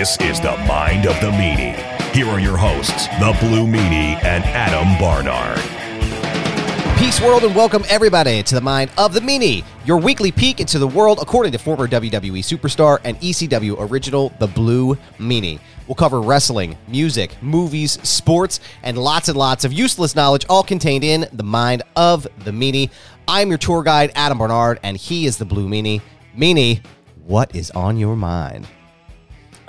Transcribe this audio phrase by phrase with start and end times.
[0.00, 1.76] This is the Mind of the Meanie.
[2.14, 5.58] Here are your hosts, the Blue Meanie and Adam Barnard.
[6.98, 10.78] Peace, world, and welcome everybody to the Mind of the Meanie, your weekly peek into
[10.78, 15.60] the world according to former WWE superstar and ECW original, the Blue Meanie.
[15.86, 21.04] We'll cover wrestling, music, movies, sports, and lots and lots of useless knowledge, all contained
[21.04, 22.88] in the Mind of the Meanie.
[23.28, 26.00] I'm your tour guide, Adam Barnard, and he is the Blue Meanie.
[26.34, 26.82] Meanie,
[27.26, 28.66] what is on your mind?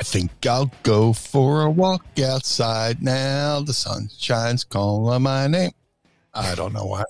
[0.02, 3.60] I think I'll go for a walk outside now.
[3.62, 5.74] The sunshine's calling my name.
[6.34, 7.04] I don't know why.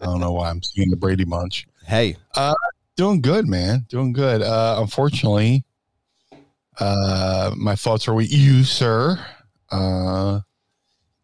[0.00, 1.66] I don't know why I'm singing the Brady Bunch.
[1.84, 2.54] Hey, Uh,
[2.96, 3.86] doing good, man.
[3.88, 4.40] Doing good.
[4.42, 5.64] Uh, unfortunately,
[6.78, 9.18] uh, my thoughts are with you, sir.
[9.72, 10.38] Uh,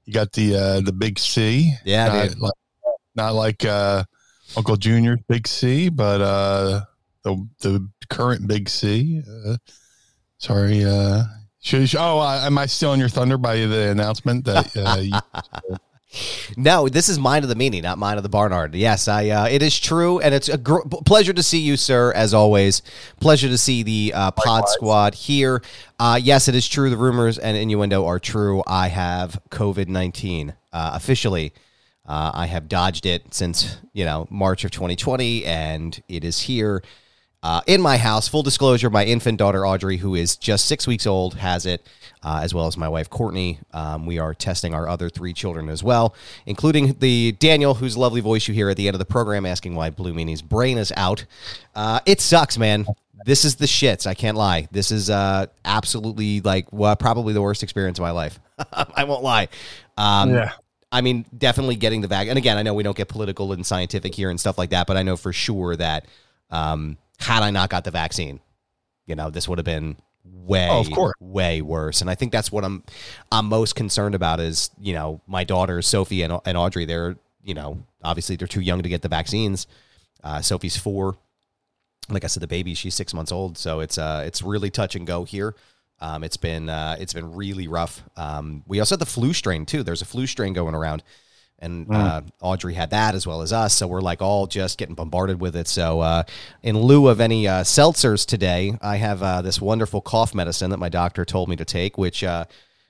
[0.06, 1.74] you got the uh, the big C.
[1.84, 2.38] Yeah, not dude.
[2.40, 2.52] like,
[3.14, 4.02] not like uh,
[4.56, 6.80] Uncle Junior's big C, but uh,
[7.22, 9.22] the the current big C.
[9.46, 9.58] Uh,
[10.44, 10.84] sorry.
[10.84, 11.24] Uh,
[11.60, 15.76] should, should- oh, uh, am I stealing your thunder by the announcement that uh, you,
[16.56, 18.74] No, this is Mind of the Meanie, not Mind of the Barnard.
[18.76, 19.30] Yes, I.
[19.30, 22.12] Uh, it is true, and it's a gr- pleasure to see you, sir.
[22.12, 22.82] As always,
[23.20, 25.60] pleasure to see the uh, Pod Squad here.
[25.98, 26.88] Uh, yes, it is true.
[26.88, 28.62] The rumors and innuendo are true.
[28.66, 31.52] I have COVID nineteen uh, officially.
[32.06, 36.82] Uh, I have dodged it since you know March of 2020, and it is here
[37.44, 38.26] uh, in my house.
[38.26, 41.86] Full disclosure: my infant daughter Audrey, who is just six weeks old, has it,
[42.22, 43.60] uh, as well as my wife Courtney.
[43.72, 46.14] Um, we are testing our other three children as well,
[46.46, 49.74] including the Daniel, whose lovely voice you hear at the end of the program, asking
[49.74, 51.26] why Blue Meanie's brain is out.
[51.74, 52.86] Uh, it sucks, man.
[53.26, 54.06] This is the shits.
[54.06, 54.66] I can't lie.
[54.72, 58.40] This is uh, absolutely like well, probably the worst experience of my life.
[58.72, 59.48] I won't lie.
[59.96, 60.52] Um, Yeah.
[60.90, 62.30] I mean, definitely getting the vaccine.
[62.30, 64.86] And again, I know we don't get political and scientific here and stuff like that,
[64.86, 66.06] but I know for sure that
[66.50, 68.40] um, had I not got the vaccine,
[69.06, 71.14] you know, this would have been way, Oh, of course.
[71.20, 72.00] way worse.
[72.00, 72.82] And I think that's what I'm,
[73.30, 77.54] I'm most concerned about is, you know, my daughters, Sophie and, and Audrey, they're, you
[77.54, 79.66] know, obviously they're too young to get the vaccines.
[80.22, 81.16] Uh, Sophie's four.
[82.08, 83.56] Like I said, the baby, she's six months old.
[83.56, 85.54] So it's, uh, it's really touch and go here.
[86.00, 88.02] Um, it's been uh, it's been really rough.
[88.16, 89.82] Um, we also had the flu strain too.
[89.82, 91.02] There's a flu strain going around,
[91.64, 93.74] and uh, Audrey had that as well as us.
[93.74, 95.66] So we're like all just getting bombarded with it.
[95.66, 96.22] So uh,
[96.62, 100.78] in lieu of any uh, seltzers today, I have uh, this wonderful cough medicine that
[100.78, 102.44] my doctor told me to take, which uh,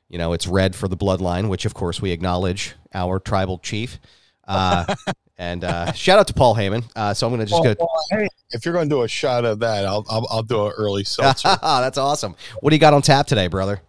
[0.09, 3.99] you know it's red for the bloodline, which of course we acknowledge our tribal chief.
[4.47, 4.95] Uh,
[5.39, 6.85] and uh, shout out to Paul Heyman.
[6.95, 7.81] Uh, so I'm going to just Well, go.
[7.81, 10.67] well, hey, if you're going to do a shot of that, I'll I'll, I'll do
[10.67, 11.57] an early seltzer.
[11.63, 12.37] That's awesome.
[12.61, 13.81] What do you got on tap today, brother?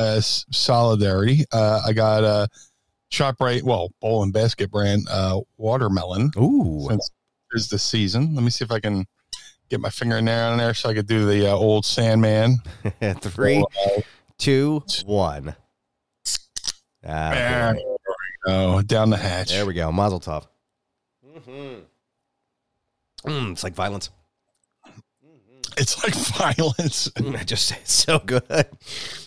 [0.00, 1.44] uh, solidarity.
[1.52, 2.48] Uh, I got a
[3.12, 6.30] Shoprite, well, bowl and basket brand uh, watermelon.
[6.38, 7.10] Ooh, Since
[7.50, 9.04] there's the season, let me see if I can
[9.68, 12.58] get my finger in there on there so I could do the uh, old Sandman.
[13.20, 14.00] three, Uh,
[14.38, 15.54] two, one.
[17.04, 19.48] Ah, there we go, down the hatch.
[19.50, 19.90] there we go.
[19.90, 20.46] Mazel tov.
[23.26, 24.10] Mm, it's like violence.
[25.76, 26.14] It's like
[26.56, 27.10] violence.
[27.16, 28.44] I just say it's so good,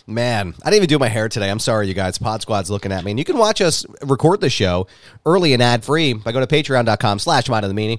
[0.06, 0.54] man.
[0.62, 1.50] I didn't even do my hair today.
[1.50, 2.18] I'm sorry, you guys.
[2.18, 4.86] Pod Squad's looking at me, and you can watch us record the show
[5.26, 7.98] early and ad free by going to Patreon.com/slash Mind of the Meanie,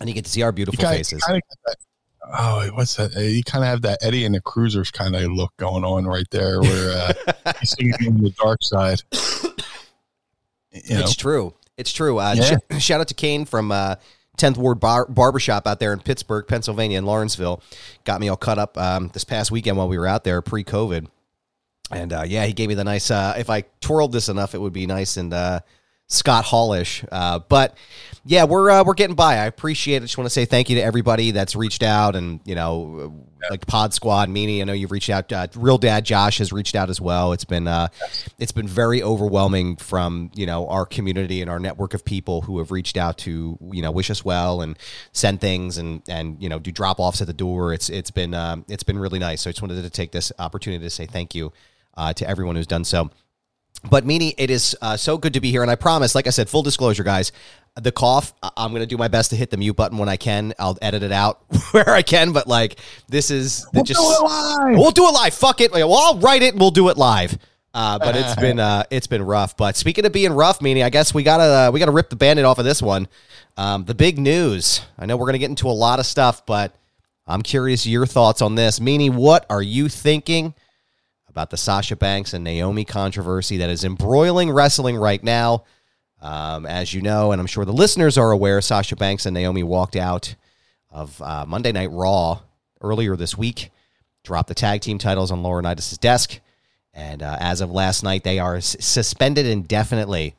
[0.00, 1.22] and you get to see our beautiful kinda- faces.
[1.24, 1.76] kinda got that-
[2.38, 3.14] oh, what's that?
[3.14, 6.26] You kind of have that Eddie and the Cruisers kind of look going on right
[6.30, 9.02] there, where uh, he's singing the dark side.
[10.72, 11.54] You know, It's true.
[11.76, 12.18] It's true.
[12.18, 12.56] Uh, Yeah.
[12.78, 13.96] sh- shout out to Kane from uh,
[14.36, 17.62] 10th Ward Bar- Barbershop out there in Pittsburgh, Pennsylvania, in Lawrenceville.
[18.04, 20.64] Got me all cut up um, this past weekend while we were out there pre
[20.64, 21.06] COVID.
[21.90, 23.10] And uh, yeah, he gave me the nice.
[23.10, 25.60] Uh, if I twirled this enough, it would be nice and uh,
[26.08, 27.04] Scott Hallish.
[27.10, 27.76] Uh, but
[28.24, 29.34] yeah, we're uh, we're getting by.
[29.34, 30.00] I appreciate it.
[30.02, 33.12] Just want to say thank you to everybody that's reached out, and you know,
[33.50, 34.60] like Pod Squad, Meanie.
[34.60, 35.32] I know you've reached out.
[35.32, 37.32] Uh, Real Dad Josh has reached out as well.
[37.32, 37.88] It's been uh,
[38.38, 42.58] it's been very overwhelming from you know our community and our network of people who
[42.58, 44.78] have reached out to you know wish us well and
[45.12, 47.72] send things and and you know do drop offs at the door.
[47.72, 49.42] It's it's been um, it's been really nice.
[49.42, 51.52] So I just wanted to take this opportunity to say thank you
[51.96, 53.10] uh, to everyone who's done so.
[53.90, 56.30] But Meanie, it is uh, so good to be here, and I promise, like I
[56.30, 57.32] said, full disclosure, guys,
[57.80, 58.32] the cough.
[58.56, 60.54] I'm going to do my best to hit the mute button when I can.
[60.58, 61.42] I'll edit it out
[61.72, 62.78] where I can, but like
[63.08, 64.78] this is We'll just do it live.
[64.78, 65.34] we'll do it live.
[65.34, 65.72] Fuck it.
[65.72, 66.54] Well, I'll write it.
[66.54, 67.38] and We'll do it live.
[67.74, 69.56] Uh, but it's been uh, it's been rough.
[69.56, 72.16] But speaking of being rough, Meanie I guess we gotta uh, we gotta rip the
[72.16, 73.08] bandit off of this one.
[73.58, 74.80] Um, the big news.
[74.98, 76.74] I know we're gonna get into a lot of stuff, but
[77.26, 78.78] I'm curious your thoughts on this.
[78.78, 80.54] Meanie, what are you thinking
[81.36, 85.64] about the Sasha Banks and Naomi controversy that is embroiling wrestling right now?
[86.22, 89.62] Um, as you know, and I'm sure the listeners are aware, Sasha Banks and Naomi
[89.62, 90.34] walked out
[90.90, 92.40] of uh, Monday Night Raw
[92.80, 93.68] earlier this week,
[94.24, 96.40] dropped the tag team titles on Laurinaitis' desk,
[96.94, 100.34] and uh, as of last night, they are s- suspended indefinitely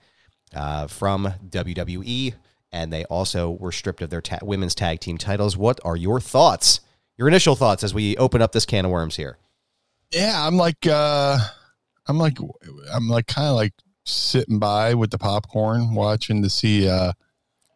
[0.55, 2.33] uh, from WWE,
[2.71, 5.55] and they also were stripped of their ta- women's tag team titles.
[5.55, 6.79] What are your thoughts?
[7.19, 9.37] Your initial thoughts as we open up this can of worms here?
[10.11, 11.37] Yeah, I'm like, uh,
[12.07, 12.37] I'm like,
[12.93, 13.73] I'm like, kind of like
[14.05, 17.11] sitting by with the popcorn, watching to see, uh,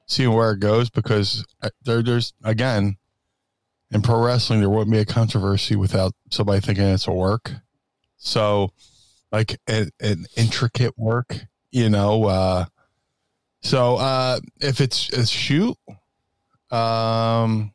[0.07, 2.98] see where it goes because uh, there, there's again,
[3.92, 7.51] in pro wrestling, there wouldn't be a controversy without somebody thinking it's a work.
[8.18, 8.72] So,
[9.31, 11.38] like an, an intricate work,
[11.72, 12.25] you know.
[12.25, 12.66] Uh,
[13.62, 15.77] so uh, if it's a shoot,
[16.72, 17.74] um,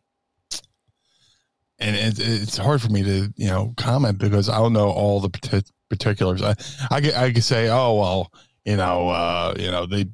[1.87, 5.21] and it, it's hard for me to you know comment because I don't know all
[5.21, 6.43] the partic- particulars.
[6.43, 6.55] I
[6.91, 8.33] I I could say, oh well,
[8.65, 10.06] you know, uh, you know, they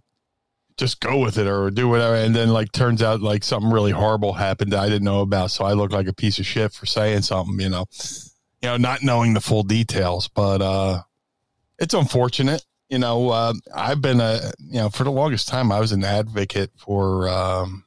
[0.76, 3.92] just go with it or do whatever, and then like turns out like something really
[3.92, 6.72] horrible happened that I didn't know about, so I look like a piece of shit
[6.72, 7.86] for saying something, you know,
[8.60, 10.28] you know, not knowing the full details.
[10.28, 11.02] But uh,
[11.78, 12.64] it's unfortunate.
[12.90, 16.04] You know, uh, I've been a you know for the longest time I was an
[16.04, 17.84] advocate for um,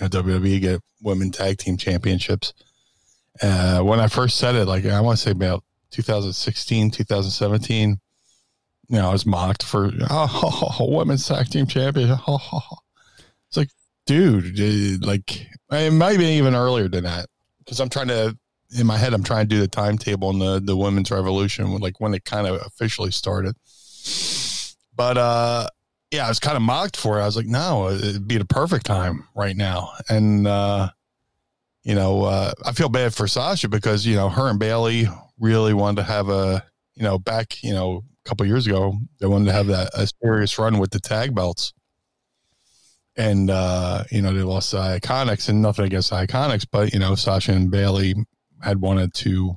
[0.00, 2.52] you know WWE get women tag team championships
[3.42, 8.00] uh, when I first said it, like I want to say about 2016, 2017,
[8.88, 12.16] you know, I was mocked for oh, women's tag team champion.
[13.48, 13.70] It's like,
[14.06, 17.26] dude, dude, like it might be even earlier than that
[17.58, 18.38] because I'm trying to
[18.78, 21.98] in my head, I'm trying to do the timetable on the the women's revolution, like
[21.98, 23.56] when it kind of officially started.
[24.94, 25.66] But uh,
[26.12, 27.22] yeah, I was kind of mocked for it.
[27.22, 30.46] I was like, no, it'd be the perfect time right now, and.
[30.46, 30.90] uh
[31.82, 35.06] you know, uh, I feel bad for Sasha because you know her and Bayley
[35.38, 39.26] really wanted to have a, you know, back you know a couple years ago they
[39.26, 41.72] wanted to have that a serious run with the tag belts,
[43.16, 47.14] and uh, you know they lost the IIconics and nothing against IIconics, but you know
[47.14, 48.14] Sasha and Bayley
[48.62, 49.56] had wanted to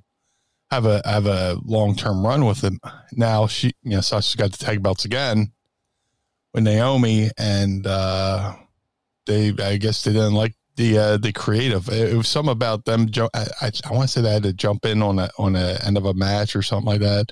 [0.74, 2.80] have a have a long term run with them.
[3.12, 5.52] Now she, you know, Sasha's got the tag belts again
[6.54, 8.56] with Naomi, and uh,
[9.26, 11.90] they, I guess they didn't like the uh, the creative.
[11.90, 13.08] It was some about them.
[13.34, 15.78] I, I, I want to say they had to jump in on a on a
[15.86, 17.32] end of a match or something like that.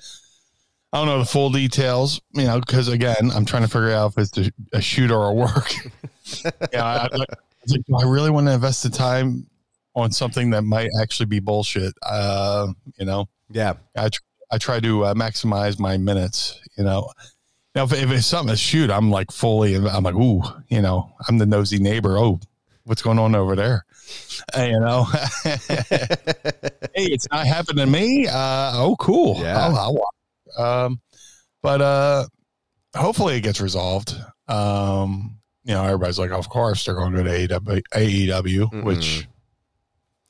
[0.93, 4.11] I don't know the full details, you know, because again, I'm trying to figure out
[4.11, 5.73] if it's a, a shoot or a work.
[6.73, 7.29] yeah, I, I, like,
[7.65, 9.47] do I really want to invest the time
[9.95, 11.93] on something that might actually be bullshit?
[12.03, 12.67] Uh,
[12.97, 13.73] you know, Yeah.
[13.95, 14.21] I tr-
[14.51, 16.59] I try to uh, maximize my minutes.
[16.77, 17.09] You know,
[17.73, 19.75] now if, if it's something to shoot, I'm like fully.
[19.75, 22.17] I'm like, ooh, you know, I'm the nosy neighbor.
[22.17, 22.41] Oh,
[22.83, 23.85] what's going on over there?
[24.57, 25.03] Uh, you know,
[25.43, 25.55] hey,
[26.95, 28.27] it's not happening to me.
[28.27, 29.37] Uh, oh, cool.
[29.39, 29.65] Yeah.
[29.65, 30.57] I'll, I'll watch.
[30.57, 31.01] Um,
[31.61, 32.25] but uh,
[32.95, 34.15] hopefully it gets resolved.
[34.47, 38.83] Um, you know, everybody's like, of course they're going to go to AEW, AEW Mhm.
[38.83, 39.27] which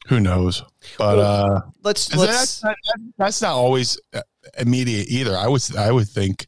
[0.07, 0.63] who knows?
[0.97, 2.75] But uh, Let's let's that's, not,
[3.17, 4.21] that's not always uh,
[4.57, 5.37] immediate either.
[5.37, 6.47] I was I would think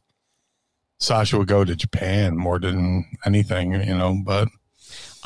[0.98, 4.18] Sasha would go to Japan more than anything, you know.
[4.24, 4.48] But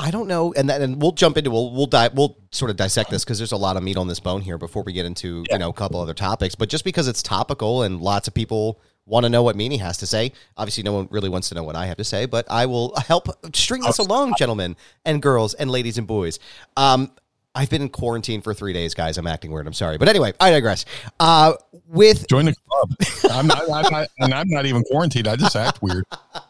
[0.01, 2.77] I don't know, and then and we'll jump into we'll we'll di- we'll sort of
[2.77, 5.05] dissect this because there's a lot of meat on this bone here before we get
[5.05, 6.55] into you know a couple other topics.
[6.55, 9.97] But just because it's topical and lots of people want to know what Meanie has
[9.97, 12.25] to say, obviously no one really wants to know what I have to say.
[12.27, 16.39] But I will help string this along, gentlemen and girls and ladies and boys.
[16.77, 17.11] Um,
[17.53, 19.17] I've been in quarantine for three days, guys.
[19.17, 19.67] I'm acting weird.
[19.67, 20.85] I'm sorry, but anyway, I digress.
[21.19, 21.53] Uh,
[21.87, 22.95] with join the club.
[23.31, 25.27] I'm not, I'm not, and I'm not even quarantined.
[25.27, 26.05] I just act weird.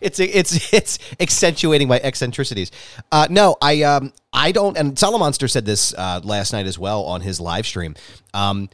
[0.00, 2.70] it's it's it's accentuating my eccentricities.
[3.10, 4.76] Uh, no, I um I don't.
[4.76, 7.94] And Salamonster said this uh, last night as well on his live stream.
[8.34, 8.68] Um,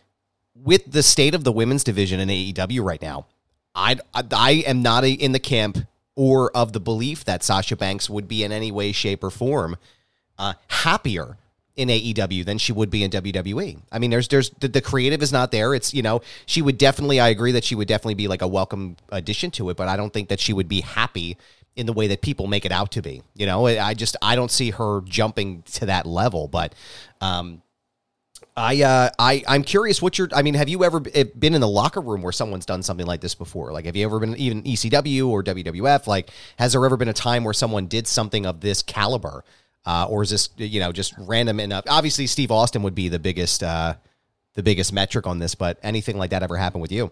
[0.54, 3.26] with the state of the women's division in AEW right now,
[3.74, 5.78] I I, am not a, in the camp
[6.14, 9.76] or of the belief that Sasha Banks would be in any way, shape, or form
[10.38, 11.36] uh, happier
[11.76, 13.78] in AEW than she would be in WWE.
[13.90, 15.74] I mean, there's there's the, the, creative is not there.
[15.74, 17.20] It's you know she would definitely.
[17.20, 19.96] I agree that she would definitely be like a welcome addition to it, but I
[19.96, 21.36] don't think that she would be happy
[21.74, 23.22] in the way that people make it out to be.
[23.34, 26.46] You know, I just I don't see her jumping to that level.
[26.48, 26.74] But
[27.20, 27.62] um,
[28.56, 30.28] I uh, I I'm curious what you're.
[30.34, 33.06] I mean, have you ever eh, been in the locker room where someone's done something
[33.06, 33.72] like this before?
[33.72, 36.06] Like, have you ever been even ECW or WWF?
[36.06, 39.42] Like, has there ever been a time where someone did something of this caliber?
[39.84, 41.84] Uh, or is this you know just random enough?
[41.88, 43.94] Obviously, Steve Austin would be the biggest uh,
[44.54, 47.10] the biggest metric on this, but anything like that ever happen with you?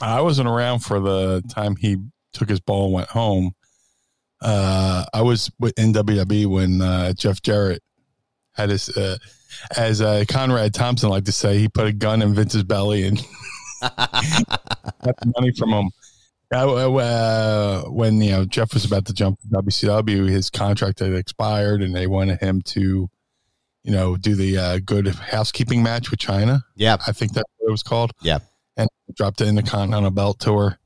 [0.00, 1.98] I wasn't around for the time he
[2.32, 3.54] took his ball and went home.
[4.40, 7.82] Uh, I was in WWE when uh, Jeff Jarrett
[8.52, 9.16] had his, uh,
[9.76, 13.16] as uh, Conrad Thompson liked to say, he put a gun in Vince's belly and
[13.80, 15.90] got the money from him.
[16.52, 21.82] Uh, when you know Jeff was about to jump to WCW, his contract had expired,
[21.82, 23.08] and they wanted him to,
[23.82, 26.62] you know, do the uh, good housekeeping match with Chyna.
[26.76, 28.12] Yeah, I think that's what it was called.
[28.22, 28.38] Yeah,
[28.76, 30.78] and dropped it in the Continental Belt Tour,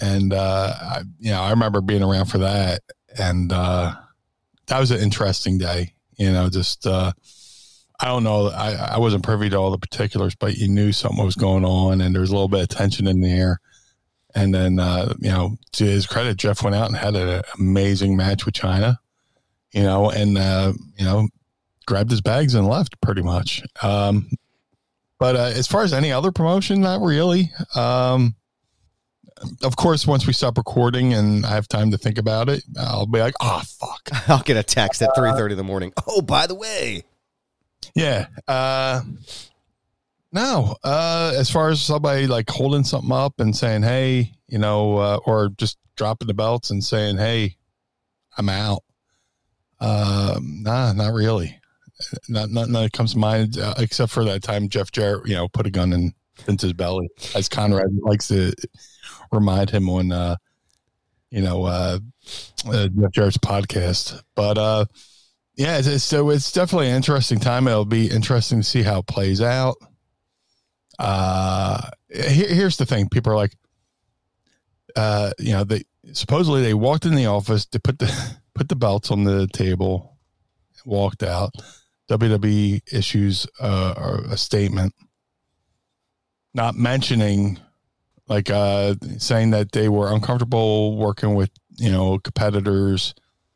[0.00, 2.82] and uh, I, you know, I remember being around for that,
[3.18, 3.94] and uh,
[4.66, 5.94] that was an interesting day.
[6.16, 7.12] You know, just uh,
[8.00, 11.24] I don't know, I, I wasn't privy to all the particulars, but you knew something
[11.24, 13.60] was going on, and there was a little bit of tension in the air
[14.38, 18.16] and then, uh, you know, to his credit, Jeff went out and had an amazing
[18.16, 18.98] match with Chyna,
[19.72, 21.28] you know, and, uh, you know,
[21.86, 23.64] grabbed his bags and left pretty much.
[23.82, 24.30] Um,
[25.18, 27.50] but uh, as far as any other promotion, not really.
[27.74, 28.36] Um,
[29.64, 33.06] of course, once we stop recording and I have time to think about it, I'll
[33.06, 34.08] be like, oh, fuck.
[34.28, 35.92] I'll get a text at 3.30 in the morning.
[36.06, 37.02] Oh, by the way.
[37.96, 38.26] Yeah.
[38.46, 39.00] Uh,
[40.32, 44.96] no, uh, as far as somebody like holding something up and saying, "Hey," you know,
[44.98, 47.56] uh, or just dropping the belts and saying, "Hey,
[48.36, 48.82] I'm out."
[49.80, 51.58] Um, nah, not really.
[52.28, 55.48] Not nothing that comes to mind uh, except for that time Jeff Jarrett, you know,
[55.48, 56.12] put a gun in
[56.44, 58.52] Vince's belly, as Conrad likes to
[59.32, 60.36] remind him on, uh,
[61.30, 61.98] you know, uh,
[62.66, 64.22] uh, Jeff Jarrett's podcast.
[64.36, 64.84] But uh,
[65.56, 67.66] yeah, it's, so it's definitely an interesting time.
[67.66, 69.76] It'll be interesting to see how it plays out.
[70.98, 73.54] Uh, here, here's the thing: people are like,
[74.96, 78.76] uh, you know, they supposedly they walked in the office to put the put the
[78.76, 80.16] belts on the table,
[80.84, 81.52] walked out.
[82.10, 84.94] WWE issues uh, a statement,
[86.54, 87.58] not mentioning,
[88.28, 93.14] like, uh, saying that they were uncomfortable working with you know competitors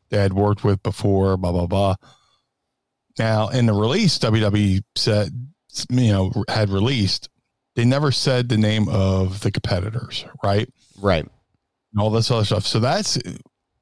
[0.09, 1.35] they had worked with before.
[1.37, 1.95] Blah blah blah.
[3.17, 5.29] Now, in the release, WWE said,
[5.89, 7.29] you know, had released
[7.75, 10.69] they never said the name of the competitors, right?
[10.99, 11.25] Right.
[11.91, 12.65] And all this other stuff.
[12.65, 13.17] So that's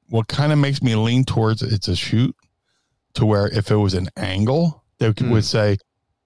[0.08, 2.34] what kind of makes me lean towards it's a shoot
[3.14, 5.30] to where if it was an angle, they mm.
[5.30, 5.76] would say,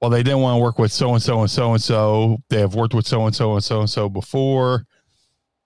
[0.00, 2.38] well, they didn't want to work with so and so and so and so.
[2.50, 4.84] They have worked with so and so and so and so before.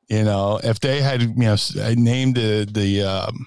[0.08, 1.56] You know, if they had, you know,
[1.96, 3.46] named the the um,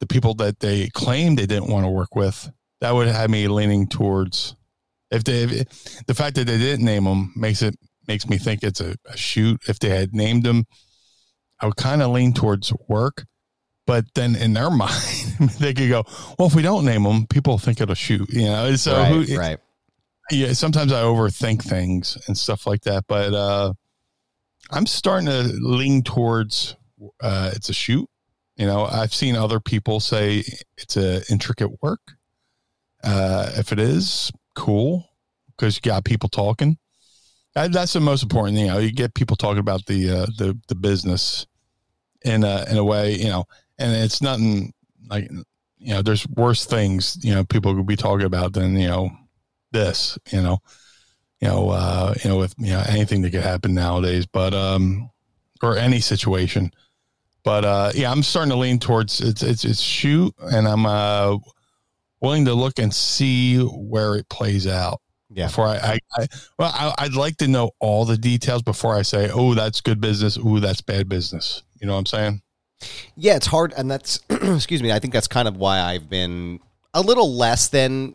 [0.00, 3.48] the people that they claimed they didn't want to work with, that would have me
[3.48, 4.56] leaning towards
[5.14, 8.62] if they, if, the fact that they didn't name them makes it makes me think
[8.62, 9.60] it's a, a shoot.
[9.68, 10.66] If they had named them,
[11.60, 13.24] I would kind of lean towards work.
[13.86, 16.04] But then in their mind, they could go,
[16.38, 18.28] well, if we don't name them, people think it'll shoot.
[18.30, 19.58] You know, so right, who, right.
[20.30, 23.04] Yeah, sometimes I overthink things and stuff like that.
[23.06, 23.74] But uh,
[24.70, 26.76] I'm starting to lean towards
[27.20, 28.08] uh, it's a shoot.
[28.56, 30.44] You know, I've seen other people say
[30.78, 32.00] it's a intricate work.
[33.02, 35.08] Uh, if it is, cool
[35.56, 36.78] because you got people talking.
[37.54, 38.66] That's the most important thing.
[38.66, 41.46] You know, you get people talking about the uh, the the business
[42.24, 43.44] in a in a way, you know,
[43.78, 44.72] and it's nothing
[45.08, 45.30] like
[45.78, 49.10] you know, there's worse things you know people could be talking about than you know
[49.70, 50.58] this, you know,
[51.40, 55.10] you know, uh, you know, with you know anything that could happen nowadays, but um,
[55.62, 56.72] or any situation.
[57.44, 61.36] But uh, yeah, I'm starting to lean towards it's it's it's shoot, and I'm uh
[62.24, 65.00] willing to look and see where it plays out.
[65.30, 65.46] Yeah.
[65.46, 66.26] Before I, I, I
[66.58, 70.00] well, I, would like to know all the details before I say, oh, that's good
[70.00, 70.38] business.
[70.42, 71.62] Oh, that's bad business.
[71.80, 72.42] You know what I'm saying?
[73.16, 74.92] Yeah, it's hard, and that's excuse me.
[74.92, 76.60] I think that's kind of why I've been
[76.92, 78.14] a little less than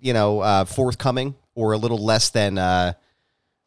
[0.00, 2.92] you know uh, forthcoming or a little less than uh,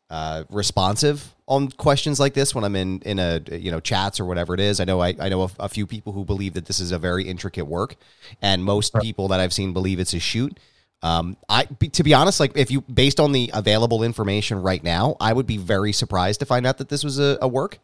[0.09, 4.25] uh, responsive on questions like this when I'm in in a you know chats or
[4.25, 4.79] whatever it is.
[4.79, 6.97] I know I, I know a, a few people who believe that this is a
[6.97, 7.95] very intricate work,
[8.41, 10.59] and most people that I've seen believe it's a shoot.
[11.03, 15.17] Um, I to be honest, like if you based on the available information right now,
[15.19, 17.77] I would be very surprised to find out that this was a, a work.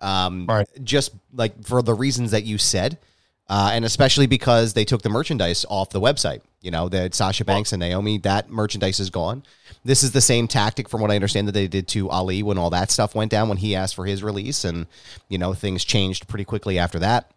[0.00, 0.68] Um, Right.
[0.84, 2.98] Just like for the reasons that you said,
[3.50, 6.40] uh, and especially because they took the merchandise off the website.
[6.62, 9.42] You know, that Sasha Banks and Naomi, that merchandise is gone.
[9.84, 12.58] This is the same tactic, from what I understand, that they did to Ali when
[12.58, 14.86] all that stuff went down when he asked for his release, and
[15.28, 17.32] you know things changed pretty quickly after that.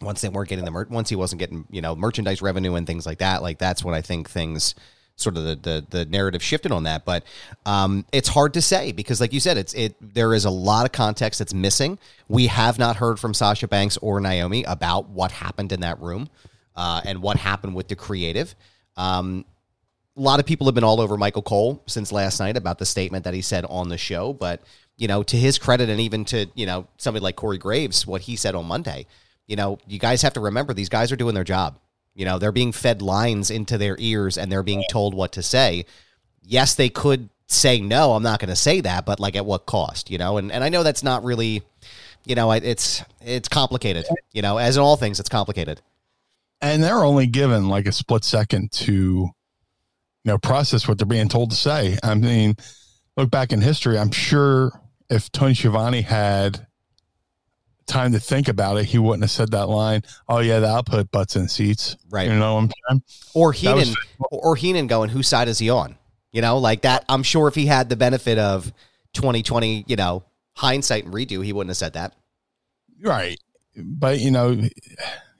[0.00, 2.86] Once they weren't getting the mer- once he wasn't getting you know merchandise revenue and
[2.86, 4.74] things like that, like that's when I think things
[5.18, 7.04] sort of the the, the narrative shifted on that.
[7.04, 7.24] But
[7.66, 10.86] um, it's hard to say because, like you said, it's it there is a lot
[10.86, 11.98] of context that's missing.
[12.28, 16.28] We have not heard from Sasha Banks or Naomi about what happened in that room
[16.76, 18.54] uh, and what happened with the creative.
[18.96, 19.44] Um,
[20.16, 22.86] a lot of people have been all over Michael Cole since last night about the
[22.86, 24.62] statement that he said on the show, but
[24.96, 28.22] you know, to his credit, and even to you know somebody like Corey Graves, what
[28.22, 29.06] he said on Monday,
[29.46, 31.78] you know, you guys have to remember these guys are doing their job.
[32.18, 35.42] You know, they're being fed lines into their ears and they're being told what to
[35.42, 35.86] say.
[36.42, 38.12] Yes, they could say no.
[38.14, 40.10] I'm not going to say that, but like at what cost?
[40.10, 41.62] You know, and and I know that's not really,
[42.26, 44.04] you know, it's it's complicated.
[44.32, 45.80] You know, as in all things, it's complicated.
[46.60, 49.32] and they're only given like a split second to you
[50.24, 52.56] know process what they're being told to say i mean
[53.16, 54.72] look back in history i'm sure
[55.08, 56.66] if tony Schiavone had
[57.88, 61.10] time to think about it he wouldn't have said that line oh yeah the output
[61.10, 62.28] butts in seats Right.
[62.28, 63.02] you know what i'm saying
[63.34, 63.94] or Heenan
[64.30, 65.96] or Heenan going, whose side is he on?
[66.32, 67.04] You know, like that.
[67.08, 68.72] I'm sure if he had the benefit of
[69.14, 70.24] 2020, you know,
[70.56, 72.14] hindsight and redo, he wouldn't have said that.
[73.02, 73.38] right
[73.76, 74.72] but you know it,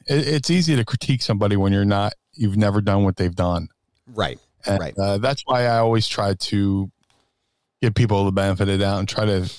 [0.06, 3.68] it's easy to critique somebody when you're not you've never done what they've done
[4.14, 4.38] Right.
[4.66, 4.96] And, Right.
[4.96, 6.90] Uh, that's why I always try to
[7.82, 9.52] give people the benefit of the doubt and try to,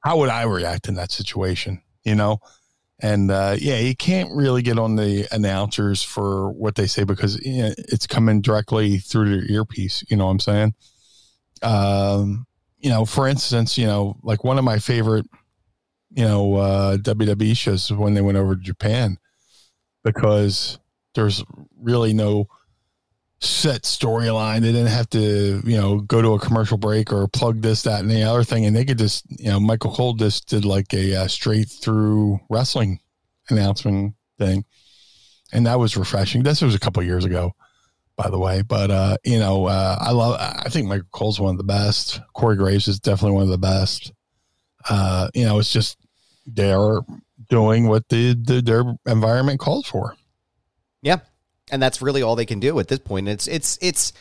[0.00, 1.81] how would I react in that situation?
[2.04, 2.40] You know?
[3.02, 7.36] And uh, yeah, you can't really get on the announcers for what they say because
[7.42, 10.04] it's coming directly through their earpiece.
[10.08, 10.74] You know what I'm saying?
[11.62, 12.46] Um,
[12.78, 15.26] you know, for instance, you know, like one of my favorite,
[16.10, 19.18] you know, uh, WWE shows when they went over to Japan
[20.04, 20.78] because
[21.16, 21.44] there's
[21.80, 22.48] really no
[23.44, 24.60] set storyline.
[24.60, 28.00] They didn't have to, you know, go to a commercial break or plug this, that,
[28.00, 28.64] and the other thing.
[28.66, 32.40] And they could just, you know, Michael Cole just did like a uh, straight through
[32.48, 33.00] wrestling
[33.50, 34.64] announcement thing.
[35.52, 36.42] And that was refreshing.
[36.42, 37.54] This was a couple years ago,
[38.16, 38.62] by the way.
[38.62, 42.20] But, uh, you know, uh, I love, I think Michael Cole's one of the best.
[42.34, 44.12] Corey Graves is definitely one of the best.
[44.88, 45.98] Uh, you know, it's just
[46.46, 47.00] they're
[47.48, 50.16] doing what the, the their environment calls for.
[51.02, 51.18] Yeah.
[51.72, 53.26] And that's really all they can do at this point.
[53.28, 54.12] It's it's it's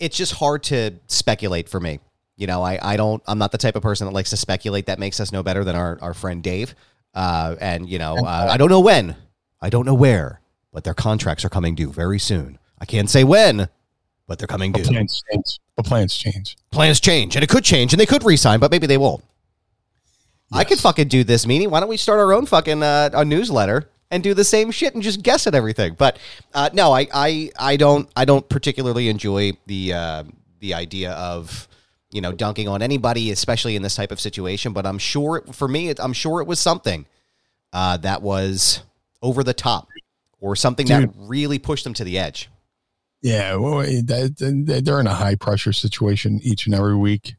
[0.00, 2.00] it's just hard to speculate for me.
[2.36, 4.86] You know, I, I don't I'm not the type of person that likes to speculate.
[4.86, 6.74] That makes us no better than our, our friend Dave.
[7.14, 9.14] Uh, and you know, uh, I don't know when,
[9.60, 10.40] I don't know where,
[10.72, 12.58] but their contracts are coming due very soon.
[12.78, 13.68] I can't say when,
[14.26, 14.82] but they're coming due.
[14.82, 15.60] But plans change.
[15.76, 16.56] But plans change.
[16.70, 19.24] Plans change, and it could change, and they could resign, but maybe they won't.
[20.52, 21.70] I could fucking do this meeting.
[21.70, 24.94] Why don't we start our own fucking uh, a newsletter and do the same shit
[24.94, 25.94] and just guess at everything?
[25.94, 26.18] But
[26.54, 30.24] uh, no, I, I I don't I don't particularly enjoy the uh,
[30.60, 31.68] the idea of
[32.10, 34.72] you know dunking on anybody, especially in this type of situation.
[34.72, 37.06] But I'm sure for me, it, I'm sure it was something
[37.72, 38.82] uh, that was
[39.22, 39.88] over the top
[40.40, 42.48] or something that really pushed them to the edge.
[43.22, 47.34] Yeah, well, they're in a high pressure situation each and every week.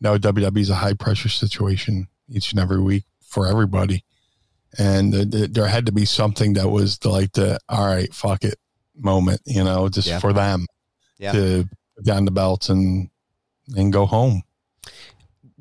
[0.00, 4.04] No, WWE is a high pressure situation each and every week for everybody,
[4.78, 8.12] and th- th- there had to be something that was the, like the all right,
[8.12, 8.58] fuck it
[8.96, 10.18] moment, you know, just Yeah.
[10.18, 10.66] for them
[11.18, 11.32] Yeah.
[11.32, 13.08] to put down the belts and
[13.76, 14.42] and go home.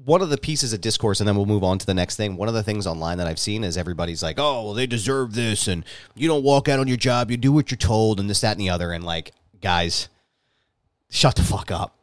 [0.03, 2.35] one of the pieces of discourse, and then we'll move on to the next thing.
[2.35, 5.35] One of the things online that I've seen is everybody's like, "Oh, well, they deserve
[5.35, 8.27] this," and you don't walk out on your job, you do what you're told, and
[8.27, 8.91] this, that, and the other.
[8.91, 10.09] And like, guys,
[11.11, 11.95] shut the fuck up.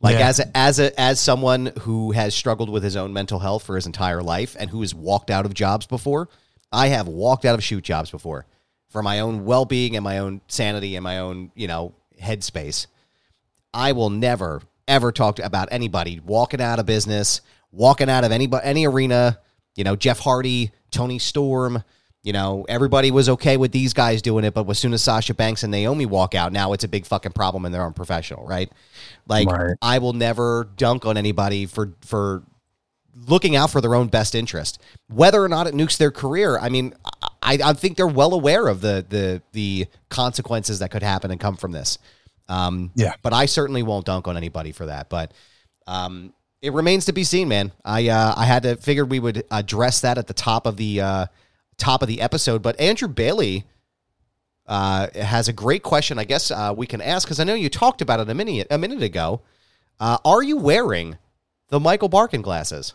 [0.00, 0.28] Like Yeah.
[0.28, 3.76] as a, as a as someone who has struggled with his own mental health for
[3.76, 6.30] his entire life and who has walked out of jobs before,
[6.74, 8.46] I have walked out of shoot jobs before
[8.88, 12.86] for my own well being and my own sanity and my own you know headspace.
[13.72, 17.40] I will never ever talk to, about anybody walking out of business,
[17.72, 19.38] walking out of any any arena.
[19.76, 21.82] You know, Jeff Hardy, Toni Storm.
[22.22, 25.34] You know, everybody was okay with these guys doing it, but as soon as Sasha
[25.34, 28.72] Banks and Naomi walk out, now it's a big fucking problem and they're unprofessional, right?
[29.28, 29.76] Like, Right.
[29.82, 32.42] I will never dunk on anybody for for
[33.28, 36.58] looking out for their own best interest, whether or not it nukes their career.
[36.58, 36.94] I mean,
[37.42, 41.38] I, I think they're well aware of the the the consequences that could happen and
[41.40, 41.98] come from this.
[42.48, 43.14] Um, Yeah.
[43.22, 45.08] but I certainly won't dunk on anybody for that.
[45.08, 45.32] But
[45.86, 47.72] um, it remains to be seen, man.
[47.84, 51.00] I uh, I had to figured we would address that at the top of the
[51.00, 51.26] uh,
[51.78, 52.62] top of the episode.
[52.62, 53.64] But Andrew Bailey
[54.66, 56.18] uh, has a great question.
[56.18, 58.66] I guess uh, we can ask because I know you talked about it a minute
[58.70, 59.40] a minute ago.
[60.00, 61.18] Uh, are you wearing
[61.68, 62.94] the Michael Barkann glasses?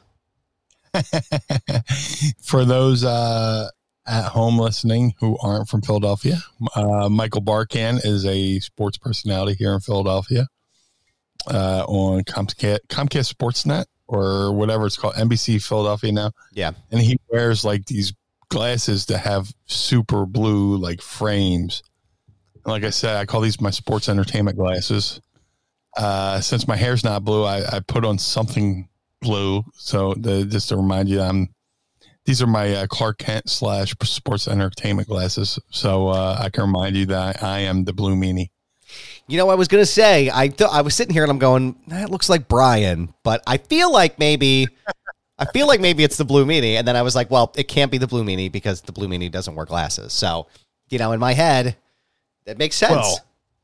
[2.42, 3.70] For those uh,
[4.08, 6.38] at home listening who aren't from Philadelphia,
[6.76, 10.48] uh, Michael Barkann is a sports personality here in Philadelphia
[11.48, 16.32] uh, on Comcast, Comcast Sportsnet or whatever it's called, NBC Philadelphia now.
[16.54, 16.72] Yeah.
[16.92, 18.14] And he wears like these
[18.50, 21.84] glasses that have super blue like frames.
[22.56, 25.22] And like I said, I call these my sports entertainment glasses.
[25.96, 28.90] Uh, since my hair's not blue, I, I put on something
[29.22, 29.64] blue.
[29.74, 31.50] So the, just to remind you, I'm
[32.26, 35.58] these are my uh, Clark Kent slash sports entertainment glasses.
[35.72, 38.50] So uh, I can remind you that I am the blue meanie.
[39.28, 41.76] You know, I was gonna say I th- I was sitting here and I'm going,
[41.88, 44.68] that looks like Brian, but I feel like maybe
[45.40, 47.68] I feel like maybe it's the blue meanie, and then I was like, well, it
[47.68, 50.12] can't be the blue meanie because the blue meanie doesn't wear glasses.
[50.12, 50.48] So,
[50.90, 51.78] you know, in my head,
[52.46, 52.92] that makes sense.
[52.92, 53.20] Well,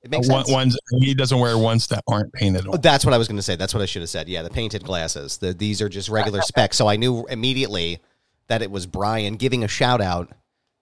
[0.06, 0.54] it makes One, sense.
[0.54, 2.82] ones he doesn't wear ones that aren't painted Oh, on.
[2.82, 3.56] That's what I was going to say.
[3.56, 4.30] That's what I should have said.
[4.30, 5.38] Yeah, the painted glasses.
[5.38, 6.78] The, these are just regular specs.
[6.78, 8.00] So I knew immediately
[8.48, 10.32] that it was Brian giving a shout out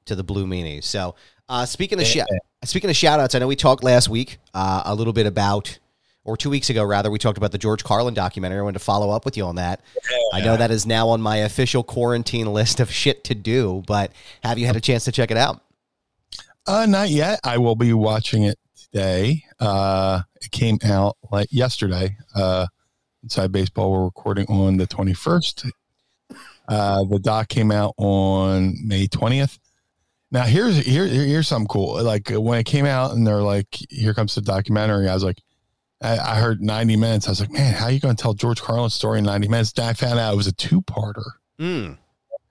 [0.06, 0.84] to the Blue Meanie.
[0.84, 1.16] So
[1.48, 2.28] uh, speaking of shout,
[2.66, 5.80] speaking of shout outs, I know we talked last week uh, a little bit about,
[6.26, 8.60] or two weeks ago rather, we talked about the George Carlin documentary.
[8.60, 9.80] I wanted to follow up with you on that.
[10.34, 13.84] I know that is now on my official quarantine list of shit to do.
[13.88, 14.12] But
[14.44, 15.62] have you had a chance to check it out?
[16.68, 17.40] Uh, not yet.
[17.44, 18.58] I will be watching it
[19.04, 19.44] today.
[19.60, 22.16] Uh, it came out like yesterday.
[22.36, 22.68] Uh,
[23.24, 25.66] inside baseball, we're recording on the twenty first.
[26.68, 29.60] Uh, the doc came out on May twentieth.
[30.32, 32.02] Now here's here here's something cool.
[32.04, 35.42] Like when it came out and they're like, "Here comes the documentary," I was like,
[36.02, 37.28] I, I heard ninety minutes.
[37.28, 39.48] I was like, "Man, how are you going to tell George Carlin's story in ninety
[39.48, 41.24] minutes?" Then I found out it was a two parter
[41.60, 42.00] Mm.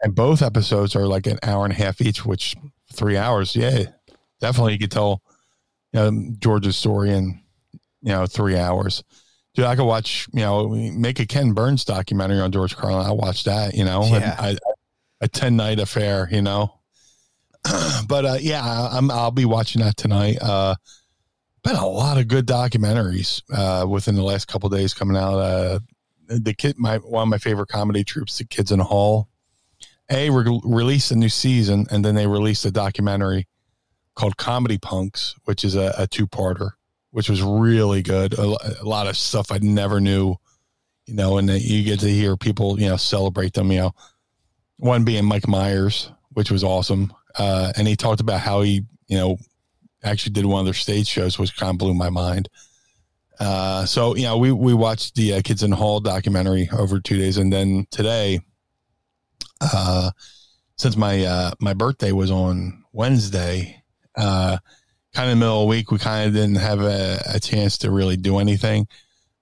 [0.02, 2.54] and both episodes are like an hour and a half each, which
[2.92, 3.56] three hours.
[3.56, 3.86] Yeah,
[4.40, 5.22] definitely you could tell
[5.92, 7.40] you know, George's story in
[8.02, 9.02] you know three hours.
[9.54, 13.06] Dude, I could watch you know make a Ken Burns documentary on George Carlin.
[13.06, 13.74] I watch that.
[13.74, 14.36] You know, Yeah.
[14.38, 14.56] I,
[15.20, 16.28] a ten night affair.
[16.30, 16.72] You know,
[18.08, 20.38] but uh, yeah, I- I'm I'll be watching that tonight.
[20.40, 20.74] Uh,
[21.62, 25.38] been a lot of good documentaries uh, within the last couple days coming out.
[25.38, 25.78] Uh,
[26.28, 29.28] the kid, my one of my favorite comedy troops, the Kids in the Hall.
[30.10, 33.46] A re- released a new season, and then they released a documentary
[34.14, 36.72] called Comedy Punks, which is a, a two parter,
[37.10, 38.34] which was really good.
[38.34, 40.36] A, a lot of stuff I never knew,
[41.06, 43.72] you know, and you get to hear people, you know, celebrate them.
[43.72, 43.94] You know,
[44.76, 49.16] one being Mike Myers, which was awesome, uh, and he talked about how he, you
[49.16, 49.38] know,
[50.04, 52.48] actually did one of their stage shows, which kind of blew my mind.
[53.38, 57.16] Uh, so you know, we we watched the uh, Kids in Hall documentary over two
[57.16, 58.40] days, and then today,
[59.60, 60.10] uh,
[60.76, 63.81] since my uh, my birthday was on Wednesday,
[64.16, 64.58] uh,
[65.14, 67.90] kind of middle of the week, we kind of didn't have a, a chance to
[67.90, 68.86] really do anything.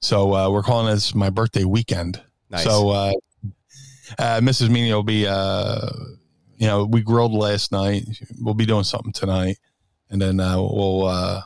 [0.01, 2.21] So uh, we're calling this my birthday weekend.
[2.51, 2.65] Nice.
[2.65, 3.13] So uh,
[4.19, 4.69] uh, Mrs.
[4.69, 5.89] Meanie will be, uh,
[6.57, 8.05] you know, we grilled last night.
[8.41, 9.59] We'll be doing something tonight,
[10.11, 11.43] and then uh, we'll, uh,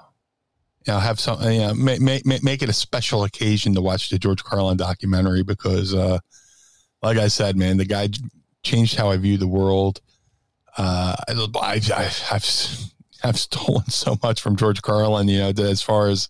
[0.86, 1.52] you know, have something.
[1.52, 5.42] You know, make, make make it a special occasion to watch the George Carlin documentary
[5.42, 6.18] because, uh,
[7.02, 8.08] like I said, man, the guy
[8.62, 10.00] changed how I view the world.
[10.76, 12.93] Uh, I, I've, I've, I've,
[13.24, 16.28] I've stolen so much from George Carlin, you know, as far as,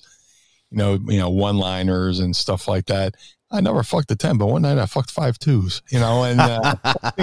[0.71, 3.17] you know, you know, one liners and stuff like that.
[3.51, 6.41] I never fucked a 10, but one night I fucked five twos, you know, and,
[6.41, 6.75] uh,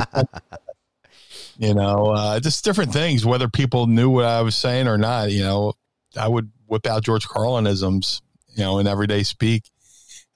[1.58, 5.32] you know, uh, just different things, whether people knew what I was saying or not,
[5.32, 5.74] you know,
[6.16, 8.22] I would whip out George Carlinisms,
[8.56, 9.64] you know, in everyday speak.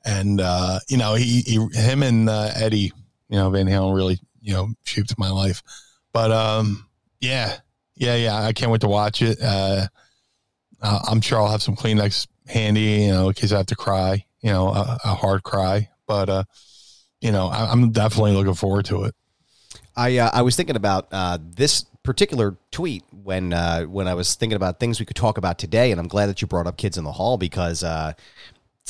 [0.04, 2.92] And, uh, you know, he, he him and uh, Eddie,
[3.30, 5.64] you know, Van Halen really, you know, shaped my life.
[6.14, 6.88] But, um,
[7.20, 7.58] yeah,
[7.96, 8.44] yeah, yeah.
[8.44, 9.38] I can't wait to watch it.
[9.42, 9.88] Uh,
[10.82, 13.76] uh, I'm sure I'll have some Kleenex handy, you know, in case I have to
[13.76, 15.90] cry, you know, a, a hard cry.
[16.08, 16.44] But, uh,
[17.22, 19.16] you know, I, I'm definitely looking forward to it.
[19.96, 24.36] I uh, I was thinking about uh, this particular tweet when uh, when I was
[24.36, 26.78] thinking about things we could talk about today, and I'm glad that you brought up
[26.78, 28.14] Kids in the Hall because uh,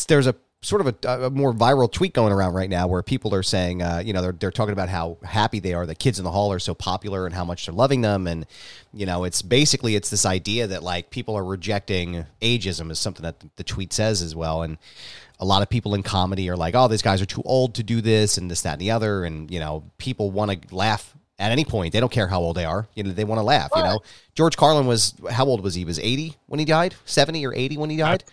[0.07, 3.33] there's a sort of a, a more viral tweet going around right now where people
[3.33, 6.19] are saying, uh, you know, they're they're talking about how happy they are that Kids
[6.19, 8.45] in the Hall are so popular and how much they're loving them, and
[8.93, 13.23] you know, it's basically it's this idea that like people are rejecting ageism is something
[13.23, 14.77] that the tweet says as well, and
[15.39, 17.83] a lot of people in comedy are like, oh, these guys are too old to
[17.83, 19.23] do this and this, that, and the other.
[19.25, 21.93] And, you know, people want to laugh at any point.
[21.93, 22.87] They don't care how old they are.
[22.95, 23.99] You know, they want to laugh, you know.
[24.33, 25.81] George Carlin was, how old was he?
[25.81, 26.95] He was 80 when he died?
[27.05, 28.23] 70 or 80 when he died?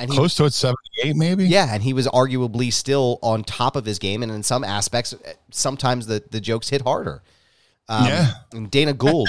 [0.00, 1.44] And he, Close to it, 78 maybe?
[1.46, 4.22] yeah, and he was arguably still on top of his game.
[4.22, 5.14] And in some aspects,
[5.50, 7.22] sometimes the, the jokes hit harder.
[7.88, 8.30] Um, Yeah.
[8.52, 9.28] And Dana Gould,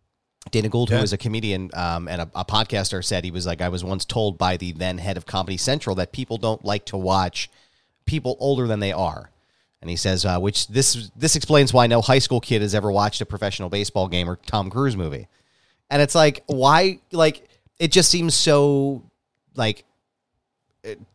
[0.50, 0.98] Dana Gould, Yeah.
[0.98, 3.84] who is a comedian um, and a, a podcaster, said he was like, I was
[3.84, 7.50] once told by the then head of Comedy Central that people don't like to watch
[8.06, 9.30] people older than they are.
[9.82, 12.90] And he says, uh, which this this explains why no high school kid has ever
[12.90, 15.28] watched a professional baseball game or Tom Cruise movie.
[15.90, 17.00] And it's like, why?
[17.12, 17.46] Like,
[17.78, 19.02] it just seems so
[19.54, 19.84] like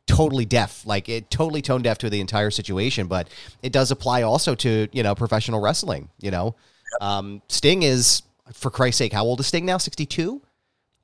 [0.06, 3.30] totally deaf like it totally tone deaf to the entire situation but
[3.62, 6.56] it does apply also to you know professional wrestling you know
[7.00, 10.42] um, sting is for christ's sake how old is sting now 62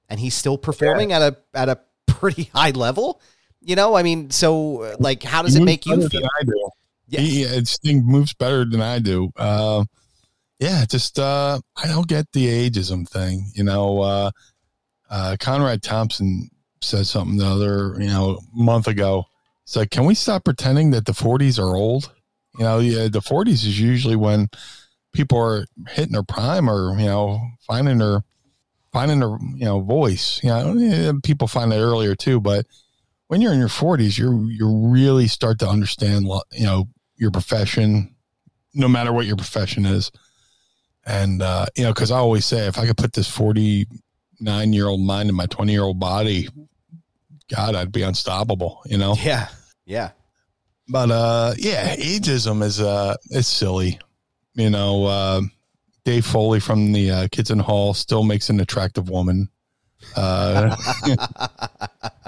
[0.10, 3.22] and he's still performing at a at a pretty high level
[3.62, 6.44] you know i mean so uh, like how does He it make you feel I
[6.44, 6.70] do.
[7.08, 7.22] Yeah.
[7.22, 9.32] He, it Sting moves better than I do.
[9.36, 9.86] Uh,
[10.60, 13.52] yeah, just uh, I don't get the ageism thing.
[13.54, 14.32] You know, uh,
[15.10, 16.50] uh, Conrad Thompson
[16.82, 19.26] said something the other you know month ago.
[19.64, 22.14] It's like, can we stop pretending that the 40s are old?
[22.58, 24.48] You know, yeah, the 40s is usually when
[25.14, 28.22] people are hitting their prime or you know finding their
[28.94, 30.42] finding their you know voice.
[30.44, 32.66] You know, people find that earlier too, but
[33.28, 36.88] when you're in your 40s, you you really start to understand you know
[37.18, 38.16] your profession,
[38.74, 40.12] no matter what your profession is.
[41.06, 43.30] And uh, you know, because I always say, if I could put this
[44.40, 46.48] 49 year old mind in my 20 year old body,
[47.54, 48.82] God, I'd be unstoppable.
[48.86, 49.16] You know.
[49.22, 49.48] yeah
[49.86, 50.12] yeah
[50.88, 54.00] But uh, yeah, ageism is uh, it's silly.
[54.56, 55.42] You know, uh,
[56.04, 59.50] Dave Foley from the uh, Kids in the Hall still makes an attractive woman.
[60.16, 60.76] Uh,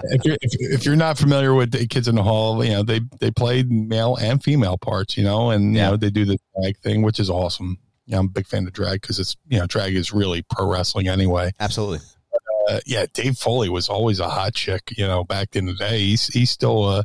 [0.03, 2.83] if, you're, if, if you're not familiar with the Kids in the Hall, you know
[2.83, 5.17] they they played male and female parts.
[5.17, 5.91] You know, and you Yeah.
[5.91, 7.77] know they do the drag thing, which is awesome.
[8.09, 10.41] You know, I'm a big fan of drag because it's you know drag is really
[10.49, 11.51] pro wrestling anyway.
[11.59, 11.99] absolutely
[12.67, 14.93] Uh, yeah, Dave Foley was always a hot chick.
[14.97, 17.03] You know, back in the day, he's he's still uh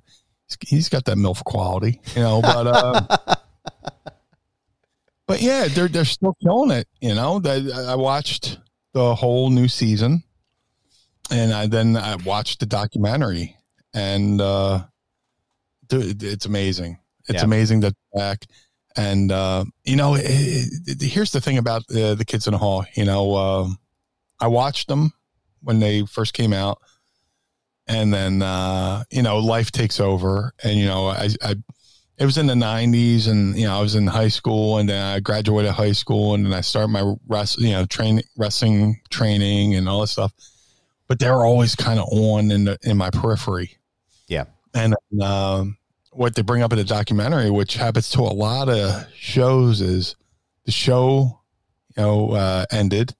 [0.66, 2.00] he's- got that milf quality.
[2.16, 3.34] You know, but uh,
[5.26, 6.88] but yeah, they're they're still killing it.
[7.00, 8.58] You know, That- I watched
[8.92, 10.22] the whole new season,
[11.30, 13.56] and I then I watched the documentary,
[13.92, 14.84] and uh,
[15.88, 16.98] dude, it's amazing.
[17.28, 17.44] It's Yeah.
[17.44, 18.44] amazing that back.
[18.96, 22.58] And uh, you know, it, it, here's the thing about uh, the kids in the
[22.58, 22.84] hall.
[22.94, 23.78] You know, um,
[24.40, 25.12] I watched them
[25.62, 26.80] when they first came out,
[27.88, 31.54] and then uh, you know, life takes over, and you know, I, I
[32.16, 35.04] it was in the 90s and you know i was in high school and then
[35.04, 39.74] i graduated high school and then i started my rest you know train wrestling training
[39.74, 40.32] and all this stuff
[41.08, 43.78] but they were always kind of on in the, in my periphery
[44.28, 44.44] Yeah.
[44.74, 45.76] and um,
[46.14, 50.16] what they bring up in the documentary which happens to a lot of shows is
[50.64, 51.40] the show
[51.96, 53.14] you know uh, ended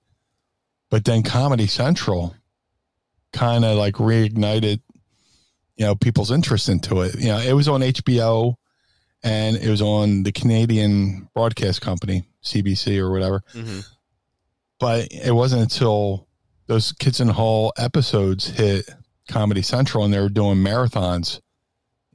[0.90, 2.35] but then comedy central
[3.33, 4.80] kind of like reignited
[5.76, 8.57] you know people's interest into it you know it was on hbo
[9.24, 13.42] and it was on the Canadian broadcast company, CBC or whatever.
[13.54, 13.80] mm-hmm.
[14.78, 16.28] But it wasn't until
[16.66, 18.88] those Kids in the Hall episodes hit
[19.28, 21.40] Comedy Central and they were doing marathons,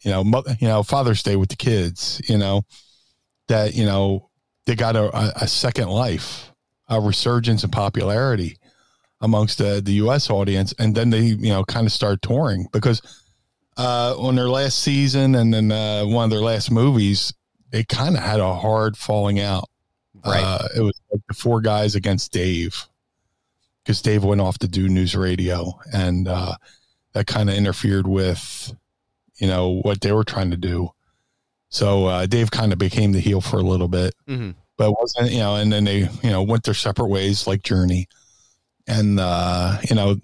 [0.03, 2.63] you know, mo- you know, Father's Day with the kids, you know,
[3.47, 4.29] that, you know,
[4.65, 6.51] they got a, a- a second life,
[6.87, 8.57] a resurgence in popularity
[9.21, 10.29] amongst the, the U.S.
[10.29, 10.73] audience.
[10.79, 13.01] And then they, you know, kind of start touring because
[13.77, 17.33] uh, on their last season and then uh, one of their last movies,
[17.71, 19.69] they kind of had a hard falling out.
[20.25, 20.43] Right.
[20.43, 22.85] Uh, it was like the four guys against Dave
[23.83, 26.55] because Dave went off to do news radio and uh,
[27.13, 28.73] that kind of interfered with,
[29.39, 30.89] you know, what they were trying to do.
[31.69, 34.51] So uh, Dave kind of became the heel for a little bit, Mm-hmm.
[34.77, 38.07] but wasn't, you know, and then they, you know, went their separate ways like Journey.
[38.87, 40.15] And, uh, you know,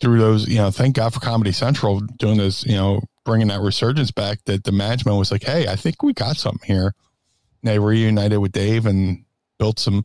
[0.00, 3.60] through those, you know, thank God for Comedy Central doing this, you know, bringing that
[3.60, 6.94] resurgence back that the management was like, hey, I think we got something here.
[7.62, 9.24] And they reunited with Dave and
[9.58, 10.02] built some,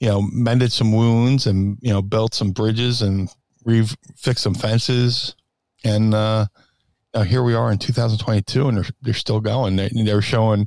[0.00, 3.28] you know, mended some wounds and, you know, built some bridges and
[3.64, 5.34] re fixed some fences.
[5.84, 6.46] And, uh,
[7.16, 9.76] now here we are in 2022 and they're, they're still going.
[9.76, 10.66] They, they were showing, you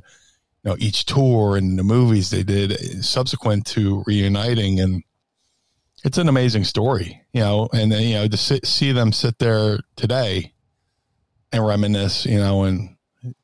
[0.64, 4.80] know, each tour and the movies they did subsequent to reuniting.
[4.80, 5.04] And
[6.02, 9.38] it's an amazing story, you know, and then, you know, to sit, see them sit
[9.38, 10.52] there today
[11.52, 12.96] and reminisce, you know, and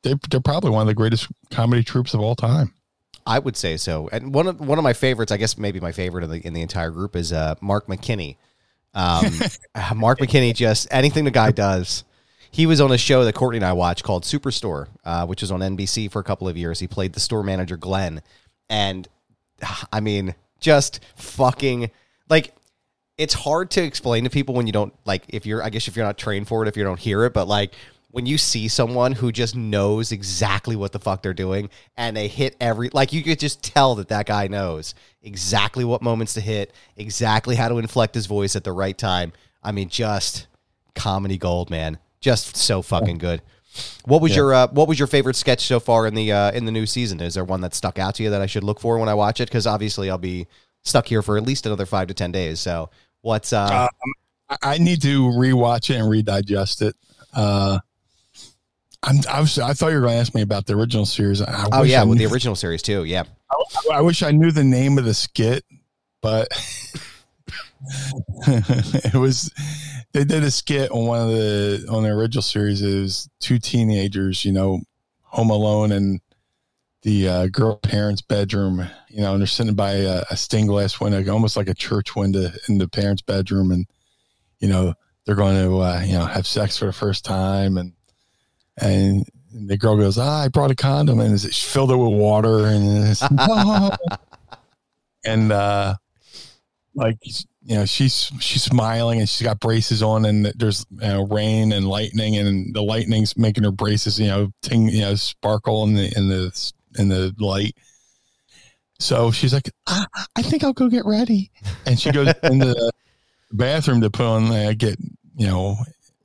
[0.03, 2.73] they, they're probably one of the greatest comedy troops of all time.
[3.25, 4.09] I would say so.
[4.11, 6.53] And one of one of my favorites, I guess maybe my favorite in the in
[6.53, 8.37] the entire group is uh, Mark McKinney.
[8.93, 9.25] Um,
[9.75, 12.05] uh, Mark McKinney just anything the guy does.
[12.57, 15.51] He was on a show that Courtney and I watched called Superstore, uh, which was
[15.51, 16.79] on NBC for a couple of years.
[16.79, 18.23] He played the store manager Glenn,
[18.67, 19.07] and
[19.93, 21.91] I mean, just fucking
[22.31, 22.55] like
[23.15, 25.95] it's hard to explain to people when you don't like if you're I guess if
[25.95, 27.75] you're not trained for it if you don't hear it, but like
[28.09, 32.27] when you see someone who just knows exactly what the fuck they're doing and they
[32.27, 36.41] hit every like you could just tell that that guy knows exactly what moments to
[36.41, 39.31] hit, exactly how to inflect his voice at the right time.
[39.61, 40.47] I mean, just
[40.95, 41.99] comedy gold, man.
[42.21, 43.41] Just so fucking good.
[44.05, 44.37] What was Yeah.
[44.37, 46.85] your uh, What was your favorite sketch so far in the uh, in the new
[46.85, 47.19] season?
[47.21, 49.13] Is there one that stuck out to you that I should look for when I
[49.13, 49.49] watch it?
[49.49, 50.47] Because obviously I'll be
[50.83, 52.59] stuck here for at least another five to ten days.
[52.59, 52.89] So
[53.21, 53.87] what's uh, Uh,
[54.49, 56.95] I- I need to rewatch it and redigest it.
[57.33, 57.79] Uh,
[59.03, 61.41] I'm, I was, I thought you were going to ask me about the original series.
[61.41, 63.03] I oh yeah, I with the original series too.
[63.03, 63.23] Yeah,
[63.93, 65.63] I wish I knew the name of the skit,
[66.21, 66.47] but
[68.47, 69.51] it was
[70.17, 72.81] they did a skit on one of the on the original series.
[72.81, 74.81] It was two teenagers, you know,
[75.21, 76.19] home alone and
[77.03, 80.99] the uh, girl parents' bedroom, you know, and they're sitting by a, a stained glass
[80.99, 83.85] window, almost like a church window in the parents' bedroom, and
[84.59, 87.93] you know they're going to uh, you know have sex for the first time, and
[88.77, 92.65] and the girl goes, ah, I brought a condom, and she filled it with water,
[92.65, 93.91] and it's, no.
[95.23, 95.95] and uh,
[96.95, 97.17] like
[97.67, 101.73] you know she's she's smiling and she's got braces on and there's you know, rain
[101.73, 105.93] and lightning and the lightning's making her braces you know ting you know sparkle in
[105.93, 107.75] the in the in the light.
[108.99, 111.51] So she's like ah, i think i'll go get ready.
[111.85, 112.91] And she goes in the
[113.51, 114.97] bathroom to put on uh, get
[115.35, 115.75] you know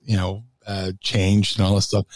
[0.05, 2.07] you know uh changed and all this stuff.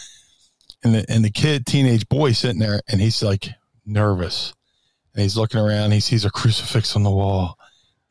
[0.85, 3.49] And the and the kid teenage boy sitting there and he's like
[3.85, 4.53] nervous.
[5.13, 7.56] And he's looking around he sees a crucifix on the wall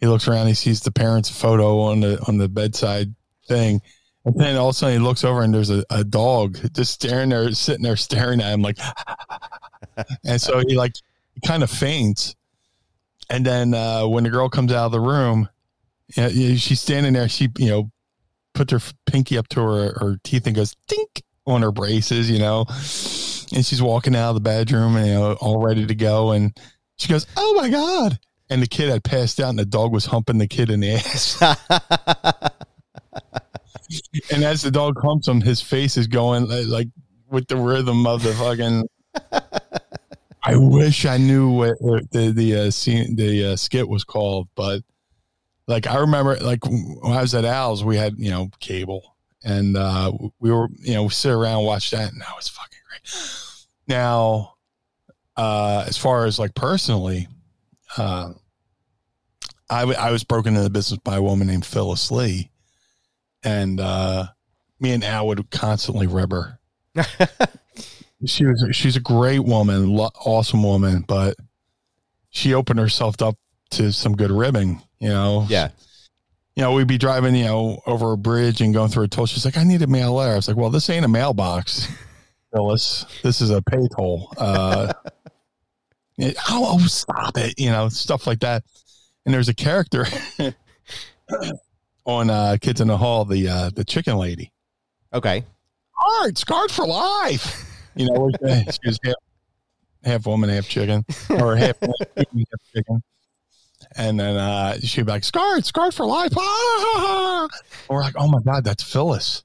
[0.01, 3.15] he looks around he sees the parents photo on the on the bedside
[3.47, 3.81] thing.
[4.25, 6.93] And then all of a sudden he looks over and there's a, a dog just
[6.93, 8.79] staring there sitting there staring at him like
[10.25, 10.93] and so he like
[11.47, 12.35] kind of faints.
[13.31, 15.49] And then uh when the girl comes out of the room
[16.17, 17.29] yeah, yeah, she's standing there.
[17.29, 17.91] She you know
[18.55, 22.39] puts her pinky up to her, her teeth and goes tink on her braces you
[22.39, 22.67] know?
[22.69, 26.33] And she's walking out of the bedroom and you know all ready to go.
[26.33, 26.57] And
[26.99, 28.19] she goes oh my god
[28.51, 30.93] and the kid had passed out and the dog was humping the kid in the
[30.95, 32.53] ass.
[34.33, 36.89] And as the dog humps him his face is going like, like
[37.31, 38.89] with the rhythm of the fucking
[40.43, 44.49] i wish i knew what, what the the uh, scene the uh, skit was called
[44.57, 44.83] but
[45.69, 49.15] like i remember like when i was at al's we had you know cable.
[49.45, 53.67] And uh we were you know sit around watch that and that was fucking great.
[53.87, 54.55] Now
[55.37, 57.29] uh as far as like personally
[57.97, 58.33] uh
[59.69, 62.51] I, w- I was broken into the business by a woman named Phyllis Lee,
[63.43, 64.27] and uh,
[64.79, 66.59] me and Al would constantly rib her.
[68.25, 71.37] she was she's a great woman, lo- awesome woman, but
[72.31, 73.37] she opened herself up
[73.71, 74.81] to some good ribbing.
[75.01, 75.71] You know, yeah.
[76.55, 79.27] you know, we'd be driving, you know, over a bridge and going through a toll.
[79.27, 80.33] She's like, I need a mail letter.
[80.33, 81.89] I was like, well, this ain't a mailbox,
[82.55, 83.05] Phyllis.
[83.23, 84.33] This is a pay toll.
[84.39, 84.93] Uh,
[86.21, 87.59] oh, oh, stop it.
[87.59, 88.65] You know, stuff like that.
[89.25, 90.07] And there's a character
[92.05, 94.53] on uh, Kids in the Hall, the uh, the chicken lady.
[95.13, 95.45] Okay.
[95.93, 97.65] Hard, scarred for life.
[97.95, 98.31] You know,
[98.71, 99.15] she was half,
[100.05, 102.27] half woman, half chicken, or half, half
[102.75, 103.03] chicken.
[103.97, 106.33] And then uh, she'd be like, scarred, scarred for life.
[106.37, 107.49] Ah!
[107.51, 109.43] And we're like, oh my God, that's Phyllis.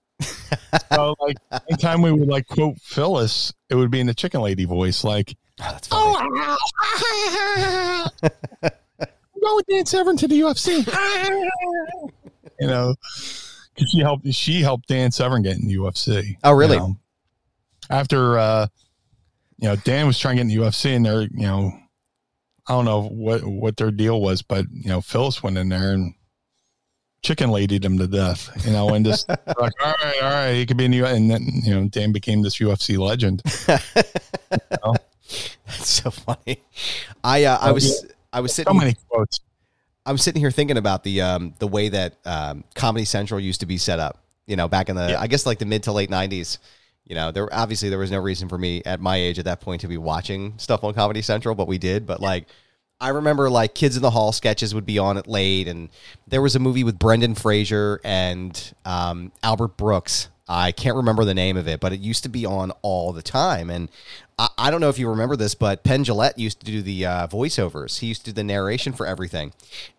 [0.92, 1.38] so, like,
[1.70, 5.36] anytime we would like quote Phyllis, it would be in the chicken lady voice, like,
[5.62, 6.30] Oh, that's funny.
[6.64, 8.08] oh,
[9.42, 10.86] go with Dan Severn to the UFC.
[12.60, 12.96] you know,
[13.78, 14.34] 'cause she helped.
[14.34, 16.38] She helped Dan Severn get in the UFC.
[16.44, 16.76] Oh, really?
[16.78, 16.98] you know.
[17.90, 18.68] After uh,
[19.58, 21.72] you know, Dan was trying to get in the UFC, and they're you know,
[22.68, 25.94] I don't know what what their deal was, but you know, Phyllis went in there
[25.94, 26.14] and
[27.24, 28.50] chicken ladied him to death.
[28.66, 29.68] You know, and just like, all
[30.04, 32.58] right, all right, he could be in the and then you know, Dan became this
[32.60, 33.42] UFC legend.
[35.72, 36.64] That's so funny.
[37.24, 39.40] I uh, I was I was sitting So many quotes.
[40.06, 43.60] I was sitting here thinking about the um the way that um Comedy Central used
[43.62, 44.20] to be set up.
[44.48, 45.22] You know, back in the Yeah.
[45.22, 46.60] I guess like the mid to late nineties.
[47.06, 49.60] You know, there obviously there was no reason for me at my age at that
[49.62, 52.06] point to be watching stuff on Comedy Central, but we did.
[52.06, 52.48] But like,
[53.00, 55.90] I remember like Kids in the Hall sketches would be on it late, and
[56.28, 60.30] there was a movie with Brendan Fraser and um, Albert Brooks.
[60.52, 63.22] I can't remember the name of it, but it used to be on all the
[63.22, 63.70] time.
[63.70, 63.88] And
[64.38, 67.06] I, I don't know if you remember this, but Penn Jillette used to do the
[67.06, 68.00] uh, voiceovers.
[68.00, 69.54] He used to do the narration for everything.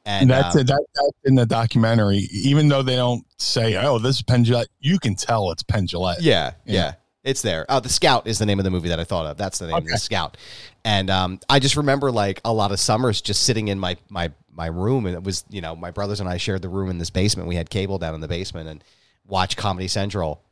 [0.05, 0.67] And that's um, it.
[0.67, 2.29] That, that's in the documentary.
[2.31, 5.87] Even though they don't say, "Oh, this is Penn Jillette," you can tell it's Penn
[5.87, 6.19] Jillette.
[6.21, 6.93] Yeah, yeah, Yeah.
[7.25, 7.65] It's there.
[7.69, 9.37] Oh, The Scout is the name of the movie that I thought of.
[9.37, 9.93] That's the name, Okay.
[9.93, 10.37] The Scout.
[10.85, 14.33] And um, I just remember like a lot of summers just sitting in my my
[14.53, 16.99] my room, and it was you know my brothers and I shared the room in
[16.99, 17.49] this basement.
[17.49, 18.85] We had cable down in the basement and
[19.27, 20.43] watch Comedy Central,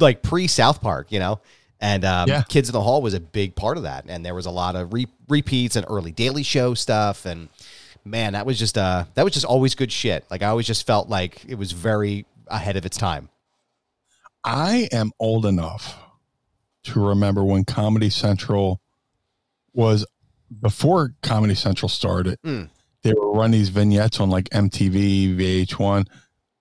[0.00, 1.40] like pre South Park, you know.
[1.80, 2.42] And um, Yeah.
[2.42, 4.76] Kids in the Hall was a big part of that, and there was a lot
[4.76, 7.48] of re- repeats and early Daily Show stuff, and
[8.04, 10.24] man, that was just uh that was just always good shit.
[10.30, 13.28] Like I always just felt like it was very ahead of its time.
[14.44, 15.98] I am old enough
[16.84, 18.80] to remember when Comedy Central
[19.74, 20.06] was
[20.62, 22.38] before Comedy Central started.
[22.44, 22.70] Mm.
[23.02, 26.06] They were running these vignettes on like MTV, VH1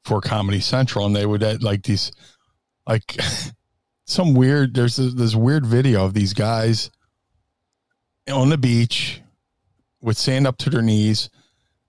[0.03, 2.11] for Comedy Central, and they would like these,
[2.87, 3.17] like
[4.05, 4.73] some weird.
[4.73, 6.91] There's this, this weird video of these guys
[8.31, 9.21] on the beach
[10.01, 11.29] with sand up to their knees,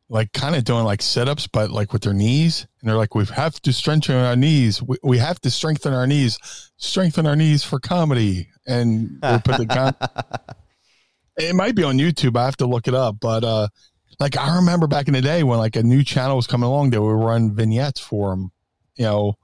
[0.09, 2.67] like kind of doing like sit ups, but like with their knees.
[2.81, 4.83] And they're like, we have to strengthen our knees.
[4.83, 6.39] We, we have to strengthen our knees,
[6.77, 8.49] strengthen our knees for comedy.
[8.67, 9.95] And they put the gun.
[11.37, 12.37] it might be on YouTube.
[12.37, 13.17] I have to look it up.
[13.21, 13.69] But uh,
[14.19, 16.91] like I remember back in the day when like a new channel was coming along,
[16.91, 18.51] they would run vignettes for them.
[18.97, 19.39] You know,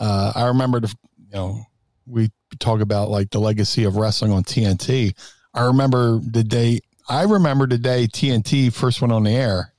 [0.00, 1.60] uh, I remember the, you know,
[2.06, 5.12] we talk about like the legacy of wrestling on TNT.
[5.54, 9.72] I remember the day I remember the day TNT first went on the air.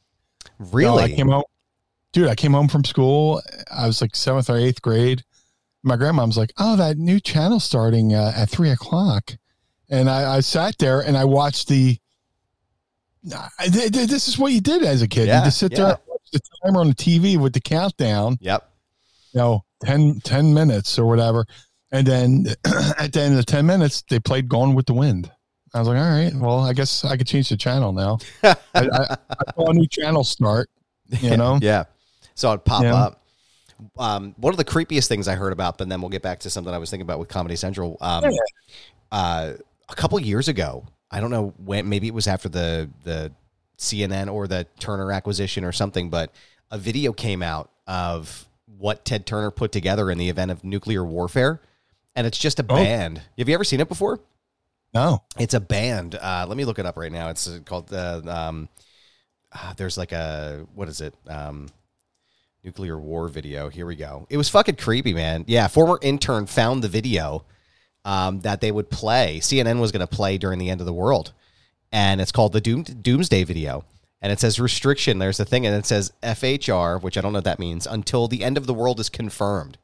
[0.43, 1.03] You know, Really?
[1.03, 1.43] I came home,
[2.13, 2.27] dude.
[2.27, 3.41] I came home from school.
[3.71, 5.23] I was like seventh or eighth grade.
[5.83, 9.37] My grandma was like, "Oh, that new channel starting uh, at three o'clock,"
[9.89, 11.97] and I, I sat there and I watched the.
[13.59, 15.27] I, th- th- this is what you did as a kid.
[15.27, 15.91] Yeah, you just sit there, yeah.
[15.91, 18.37] and watch the timer on the TV with the countdown.
[18.41, 18.69] yep.
[19.33, 21.45] You know, 10, 10 minutes or whatever,
[21.91, 22.45] and then
[22.99, 25.31] at the end of the ten minutes, they played "Gone with the Wind."
[25.73, 28.55] I was like, "All right, well, I guess I could change the channel now." I,
[28.75, 28.83] I,
[29.29, 30.69] I saw a new channel start.
[31.21, 31.85] You know, Yeah.
[32.35, 32.95] So it pop Yeah.
[32.95, 33.23] up.
[33.97, 36.49] Um, one of the creepiest things I heard about, but then we'll get back to
[36.49, 37.95] something I was thinking about with Comedy Central.
[38.01, 38.25] Um,
[39.11, 39.53] uh,
[39.89, 43.31] a couple years ago, I don't know when, maybe it was after the the
[43.77, 46.33] CNN or the Turner acquisition or something, but
[46.71, 48.46] a video came out of
[48.77, 51.61] what Ted Turner put together in the event of nuclear warfare,
[52.15, 52.75] and it's just a Oh.
[52.75, 53.21] band.
[53.37, 54.19] Have you ever seen it before?
[54.93, 55.21] no.
[55.37, 56.15] It's a band.
[56.15, 57.29] Uh, let me look it up right now.
[57.29, 58.23] It's uh, called the.
[58.27, 58.69] Um,
[59.51, 61.13] uh, there's like a what is it?
[61.27, 61.67] Um,
[62.63, 63.69] nuclear war video.
[63.69, 64.25] Here we go.
[64.29, 65.43] It was fucking creepy, man.
[65.47, 67.45] Yeah, former intern found the video
[68.05, 69.39] um, that they would play.
[69.41, 71.31] CNN was going to play during the end of the world,
[71.91, 73.85] and it's called the Doom, Doomsday video.
[74.21, 75.19] And it says restriction.
[75.19, 78.27] There's a thing, and it says FHR, which I don't know what that means, until
[78.27, 79.77] the end of the world is confirmed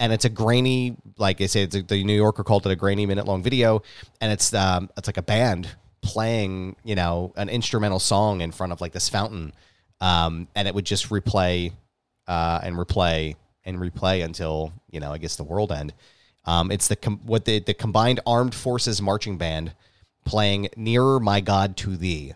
[0.00, 2.76] and it's a grainy, like I say, it's a, the New Yorker called it a
[2.76, 3.82] grainy minute long video,
[4.20, 5.68] and it's um, it's like a band
[6.00, 9.52] playing, you know, an instrumental song in front of like this fountain,
[10.00, 11.72] um, and it would just replay,
[12.26, 15.92] uh, and replay and replay until you know, I guess the world end.
[16.46, 19.74] Um, it's the com- what the the combined armed forces marching band
[20.24, 22.32] playing "Nearer My God to Thee."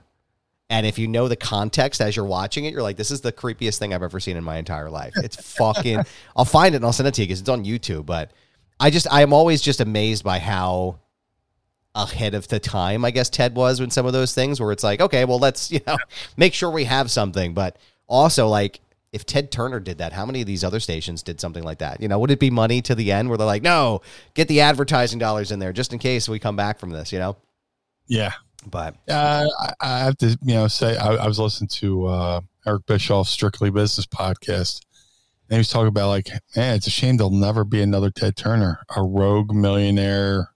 [0.70, 3.32] And if you know the context as you're watching it, you're like, this is the
[3.32, 5.12] creepiest thing I've ever seen in my entire life.
[5.16, 6.00] It's fucking,
[6.36, 8.06] I'll find it and I'll send it to you because it's on YouTube.
[8.06, 8.32] But
[8.80, 11.00] I just, I am always just amazed by how
[11.94, 14.82] ahead of the time, I guess Ted was when some of those things where it's
[14.82, 15.98] like, okay, well, let's, you know,
[16.36, 17.54] make sure we have something.
[17.54, 18.80] But also, like,
[19.12, 22.00] if Ted Turner did that, how many of these other stations did something like that?
[22.00, 24.02] You know, would it be money to the end where they're like, no,
[24.34, 27.20] get the advertising dollars in there just in case we come back from this, you
[27.20, 27.36] know?
[28.08, 28.32] Yeah.
[28.66, 29.46] But Uh,
[29.80, 33.70] I, have to, you know, say I, I was listening to uh, Eric Bischoff's Strictly
[33.70, 34.80] Business podcast,
[35.48, 38.36] and he was talking about like, man, it's a shame there'll never be another Ted
[38.36, 40.50] Turner, a rogue millionaire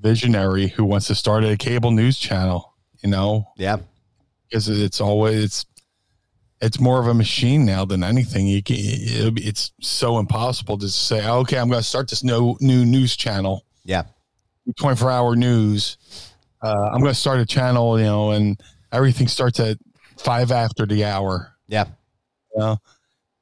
[0.00, 2.74] visionary who wants to start a cable news channel.
[3.02, 3.78] You know, yeah,
[4.48, 5.66] because it's always it's
[6.60, 8.46] it's more of a machine now than anything.
[8.46, 12.84] You can, it's so impossible to say, okay, I'm going to start this new new
[12.84, 13.64] news channel.
[13.84, 14.04] yeah,
[14.76, 15.96] 24 hour news.
[16.62, 18.60] Uh, I'm going to start a channel, you know, and
[18.92, 19.78] everything starts at
[20.16, 21.84] five after the hour, yeah.
[22.54, 22.78] you know,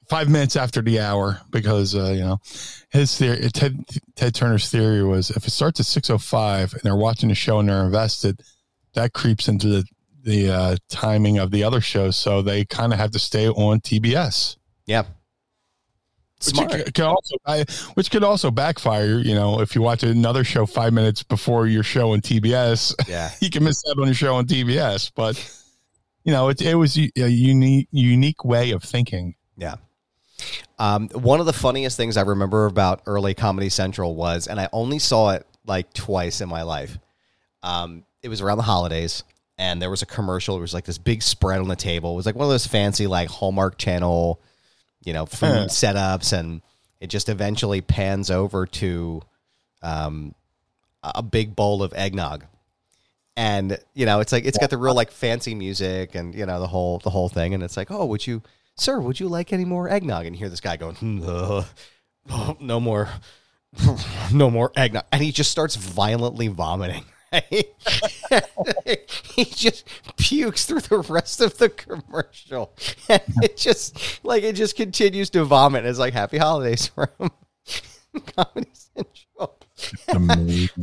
[0.09, 2.39] five minutes after the hour, because, uh, you know,
[2.91, 7.29] his theory, Ted, Ted Turner's theory was if it starts at 605 and they're watching
[7.29, 8.43] the show and they're invested,
[8.95, 9.85] that creeps into the,
[10.23, 12.17] the uh, timing of the other shows.
[12.17, 14.57] So they kind of have to stay on TBS.
[14.87, 15.05] Yeah.
[16.47, 16.71] Which Smart.
[16.71, 19.19] could, could also, I, which could also backfire.
[19.19, 23.31] You know, if you watch another show five minutes before your show on TBS, Yeah.
[23.41, 25.13] you can miss out on your show on TBS.
[25.15, 25.37] But
[26.25, 29.35] you know, it it was a unique unique way of thinking.
[29.57, 29.77] Yeah.
[30.79, 34.69] Um, one of the funniest things I remember about early Comedy Central was, and I
[34.73, 36.99] only saw it like twice in my life.
[37.63, 39.25] Um, it was around the holidays,
[39.57, 40.57] and there was a commercial.
[40.57, 42.13] It was like this big spread on the table.
[42.13, 44.39] It was like one of those fancy, like Hallmark Channel,
[45.07, 46.61] you know, food setups, and
[47.01, 49.23] it just eventually pans over to
[49.83, 50.35] um,
[51.03, 52.45] a big bowl of eggnog.
[53.37, 56.59] And you know, it's like it's got the real like fancy music and you know
[56.59, 58.43] the whole the whole thing, and it's like, oh, would you,
[58.77, 60.27] sir, would you like any more eggnog?
[60.27, 61.65] And you hear this guy going, "Hmm, uh,
[62.61, 63.09] no more,
[64.33, 67.05] no more eggnog, and he just starts violently vomiting.
[69.35, 72.73] He just pukes through the rest of the commercial,
[73.09, 75.85] and it just like it just continues to vomit.
[75.85, 77.31] It's like happy holidays for him.
[78.37, 79.59] Comedy Central.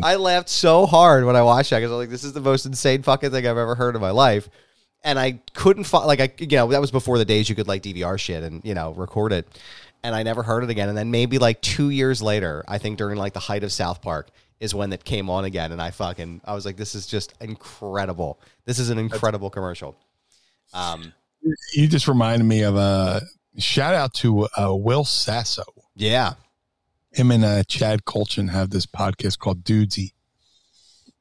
[0.04, 2.41] I laughed so hard when I watched that because I was like, "This is the
[2.41, 4.49] most insane fucking thing I've ever heard in my life."
[5.04, 7.68] And I couldn't find like I you know that was before the days you could
[7.68, 9.47] like DVR shit and you know record it,
[10.04, 10.89] and I never heard it again.
[10.89, 14.01] And then maybe like two years later, I think during like the height of South
[14.01, 14.30] Park
[14.64, 17.34] is when it came on again, and I fucking I was like, "This is just
[17.41, 18.39] incredible.
[18.64, 19.97] This is an incredible commercial."
[20.74, 21.14] Um,
[21.74, 23.22] you just reminded me of a
[23.57, 25.64] shout out to uh, Will Sasso.
[25.95, 26.36] yeah,
[27.11, 30.14] Him and uh, Chad Kultgen have this podcast called Dudesy,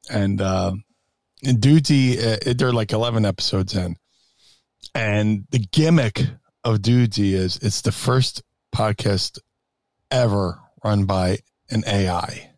[0.09, 0.71] and uh,
[1.43, 3.97] and Dudesy uh, they're like eleven episodes in,
[4.95, 6.21] and the gimmick
[6.63, 8.41] of Dudesy is it's the first
[8.73, 9.37] podcast
[10.09, 11.39] ever run by
[11.69, 12.52] an AI, an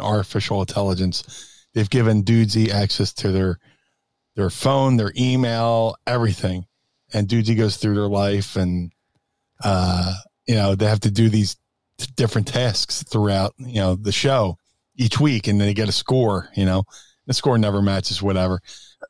[0.00, 1.66] artificial intelligence.
[1.74, 3.58] They've given Dudesy access to their
[4.36, 6.66] their phone, their email, everything.
[7.12, 8.92] And Dudesy goes through their life and
[9.62, 10.14] uh,
[10.46, 11.56] you know, they have to do these
[11.98, 14.56] t- different tasks throughout, you know, the show
[14.96, 16.84] each week and they get a score, you know.
[17.26, 18.60] The score never matches whatever.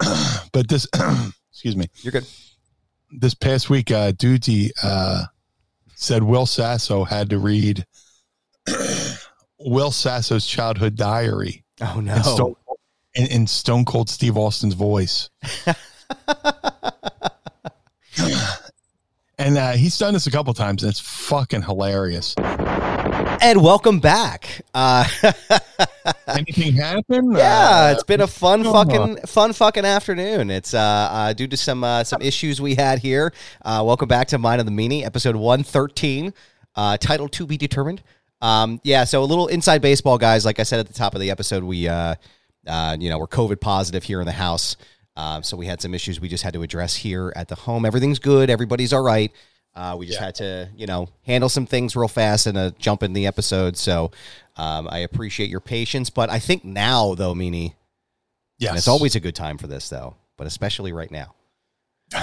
[0.53, 0.87] but this
[1.51, 2.27] excuse me you're good.
[3.11, 5.25] this past week, uh, Dudesy uh,
[5.95, 7.87] said Will Sasso had to read
[9.61, 12.15] Will Sasso's childhood diary Oh no.
[12.15, 15.31] in, Stone, Stone Cold Steve Austin's voice.
[19.39, 22.35] and uh, he's done this a couple times, and it's fucking hilarious.
[22.39, 24.63] and welcome back.
[24.75, 25.07] Uh,
[26.29, 27.33] Anything happen?
[27.33, 30.51] yeah, Uh, it's been a fun fucking fun fucking afternoon.
[30.51, 33.33] It's uh, uh due to some uh, some issues we had here.
[33.63, 36.35] Uh, welcome back to Mind of the Meanie, episode one thirteen,
[36.77, 38.03] uh, title to be determined.
[38.41, 40.45] Um, yeah, so a little inside baseball, guys.
[40.45, 42.15] Like I said at the top of the episode, we uh,
[42.67, 44.77] uh, you know, we're COVID positive here in the house.
[45.17, 47.85] Um, so we had some issues we just had to address here at the home.
[47.85, 48.49] Everything's good.
[48.49, 49.31] Everybody's all right.
[49.75, 50.25] Uh, we just Yeah.
[50.27, 53.77] had to, you know, handle some things real fast and uh, jump in the episode.
[53.77, 54.11] So
[54.57, 56.11] um, I appreciate your patience.
[56.11, 57.75] But I think now, though, Meanie,
[58.59, 58.71] yes.
[58.71, 61.35] and it's always a good time for this, though, but especially right now.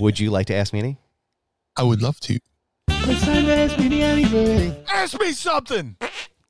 [0.00, 0.96] Would you like to ask me, Meanie?
[1.76, 2.38] I would love to.
[2.88, 4.84] It's time to ask me anything.
[4.88, 5.96] Ask me something.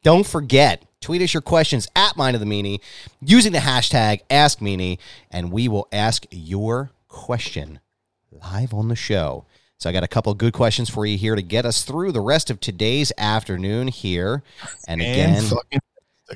[0.02, 2.80] Don't forget, tweet us your questions at Mind of the Meanie
[3.20, 4.98] using the hashtag AskMeanie,
[5.30, 7.80] and we will ask your question
[8.30, 9.46] live on the show.
[9.78, 12.12] So I got a couple of good questions for you here to get us through
[12.12, 14.42] the rest of today's afternoon here.
[14.86, 15.80] And again, And fucking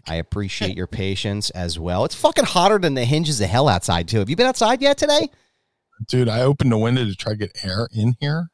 [0.07, 2.05] I appreciate your patience as well.
[2.05, 4.19] It's fucking hotter than the hinges of hell outside too.
[4.19, 5.31] Have you been outside yet today?
[6.09, 8.51] dude, I opened the window to try to get air in here,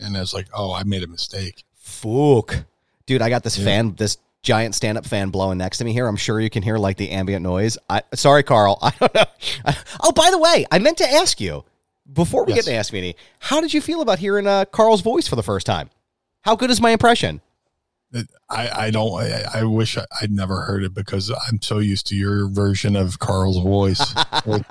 [0.00, 2.64] and I was like, "Oh, I made a mistake." Fuck.
[3.06, 3.64] Dude, I got this Yeah.
[3.64, 6.06] fan, this giant stand-up fan blowing next to me here.
[6.06, 7.76] I'm sure you can hear like the ambient noise.
[7.90, 8.78] I sorry, Carl.
[8.82, 9.24] I don't know.
[10.02, 11.64] oh, by the way, I meant to ask you
[12.12, 12.64] before we Yes.
[12.64, 13.16] get to Ask Me, any.
[13.40, 15.90] how did you feel about hearing uh, Carl's voice for the first time?
[16.42, 17.40] How good is my impression?
[18.48, 19.20] I, I don't.
[19.20, 22.96] I, I wish I, I'd never heard it because I'm so used to your version
[22.96, 24.14] of Carl's voice.
[24.46, 24.64] but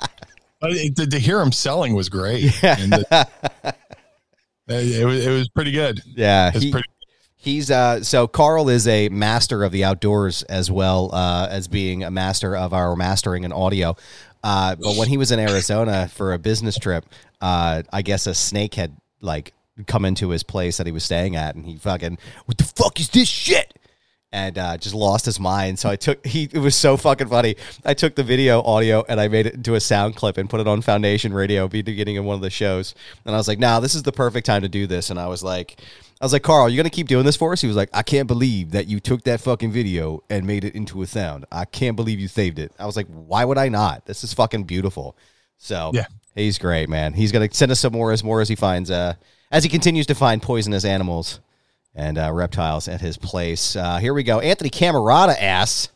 [0.72, 2.64] it, to, to hear him selling was great.
[2.64, 3.76] And the-
[4.68, 6.02] it, was, it was pretty good.
[6.06, 6.90] Yeah, he- pretty.
[7.40, 12.04] He's uh so Carl is a master of the outdoors as well uh, as being
[12.04, 13.96] a master of our mastering and audio.
[14.44, 17.06] Uh, but when he was in Arizona for a business trip,
[17.40, 18.92] uh, I guess a snake had
[19.22, 19.54] like
[19.86, 23.00] come into his place that he was staying at, and he fucking what the fuck
[23.00, 23.74] is this shit?
[24.34, 25.80] And uh, just lost his mind.
[25.80, 26.50] So I took he.
[26.52, 27.56] It was so fucking funny.
[27.86, 30.60] I took the video audio and I made it into a sound clip and put
[30.60, 32.94] it on Foundation Radio, be beginning of one of the shows.
[33.26, 35.28] And I was like, "Now this is the perfect time to do this." And I
[35.28, 35.80] was like,
[36.20, 37.62] I was like, Carl, you're gonna keep doing this for us?
[37.62, 40.76] He was like, I can't believe that you took that fucking video and made it
[40.76, 41.46] into a sound.
[41.50, 42.74] I can't believe you saved it.
[42.78, 44.08] I was like, why would I not?
[44.08, 45.16] This is fucking beautiful.
[45.58, 46.08] So Yeah.
[46.36, 47.14] he's great, man.
[47.14, 49.14] He's gonna send us some more as more as he finds uh
[49.52, 51.40] as he continues to find poisonous animals
[51.98, 53.76] and uh, reptiles at his place.
[53.76, 54.40] Uh, here we go.
[54.40, 55.90] Anthony Camerata asks,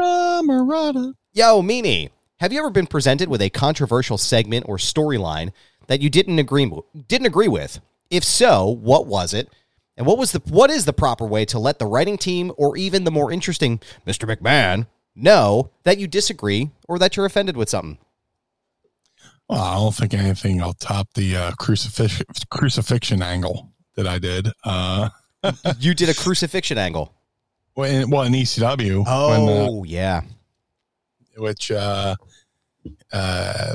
[0.00, 1.14] Camarada.
[1.32, 5.52] Yo, Meanie, have you ever been presented with a controversial segment or storyline
[5.88, 6.70] that you didn't agree
[7.08, 7.80] didn't agree with?
[8.08, 9.50] If so, what was it?
[9.96, 12.76] And what was the what is the proper way to let the writing team or
[12.76, 14.32] even the more interesting Mr.
[14.32, 17.98] McMahon know that you disagree or that you're offended with something?
[19.48, 24.48] Well, I don't think anything will top the uh, crucifix crucifixion angle that I did.
[24.64, 25.10] Uh,
[25.78, 27.12] you did a crucifixion angle.
[27.74, 30.22] well, in, well, in ECW, when, uh, Oh, yeah.
[31.36, 32.14] which uh,
[33.12, 33.74] uh,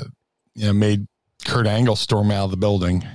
[0.55, 1.07] you know made
[1.45, 3.05] Kurt Angle storm out of the building.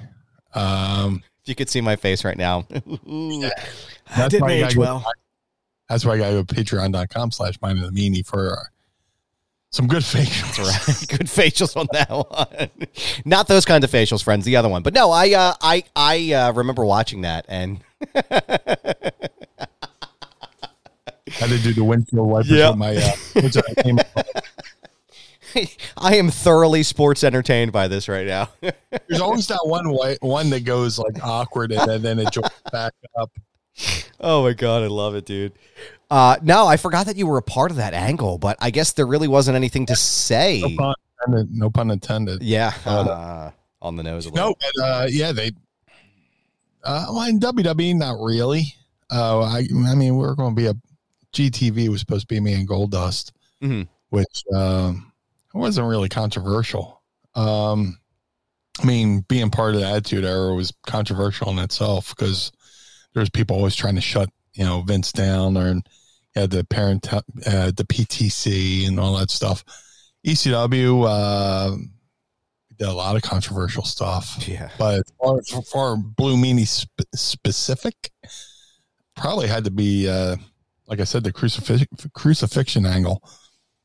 [0.54, 2.62] Um, If you could see my face right now.
[2.70, 3.52] that
[4.16, 5.04] That's didn't why you age gotta go- well.
[5.88, 8.56] that's why I got to go to patreon.com slash mind of the meanie for uh,
[9.70, 10.56] some good facials.
[10.56, 11.08] That's right.
[11.18, 12.88] Good facials on that one.
[13.24, 14.44] Not those kind of facials, friends.
[14.44, 14.82] The other one.
[14.82, 17.80] But no, I uh, I I uh, remember watching that and
[21.62, 22.70] do the windshield wipers Yeah.
[22.70, 22.96] with my.
[22.96, 23.98] Uh, what's that name?
[25.98, 28.48] I am thoroughly sports entertained by this right now.
[28.60, 32.94] There's always that one white one that goes like awkward and then, it joins back
[33.18, 33.30] up.
[34.20, 35.52] oh my god, I love it, dude.
[36.10, 38.92] Uh, no, I forgot that you were a part of that angle, but I guess
[38.92, 40.60] there really wasn't anything to say.
[40.60, 40.94] No pun
[41.26, 41.56] intended.
[41.56, 42.42] No pun intended.
[42.42, 43.50] Yeah, Uh, uh,
[43.80, 44.30] on the nose.
[44.32, 45.52] No, but uh, yeah, they.
[46.84, 48.74] Uh, well, in WWE, not really.
[49.10, 50.74] Uh, I, I mean, we're going to be a
[51.32, 53.88] GTV was supposed to be me and Goldust, Mhm.
[54.10, 55.12] which um,
[55.54, 57.02] wasn't really controversial.
[57.34, 57.98] Um,
[58.80, 62.52] I mean, being part of the Attitude Era was controversial in itself because
[63.14, 65.80] there's people always trying to shut you know Vince down or
[66.34, 69.64] had the parent uh, the PTC and all that stuff.
[70.26, 71.76] ECW uh,
[72.82, 74.44] did a lot of controversial stuff.
[74.48, 74.70] Yeah.
[74.78, 78.10] But as far as for Blue Meanie sp- specific,
[79.16, 80.36] probably had to be, uh,
[80.88, 83.22] like I said, the crucifix crucifixion angle,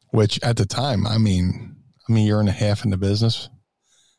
[0.09, 1.75] which at the time, I mean,
[2.09, 3.49] I'm a year and a half in the business.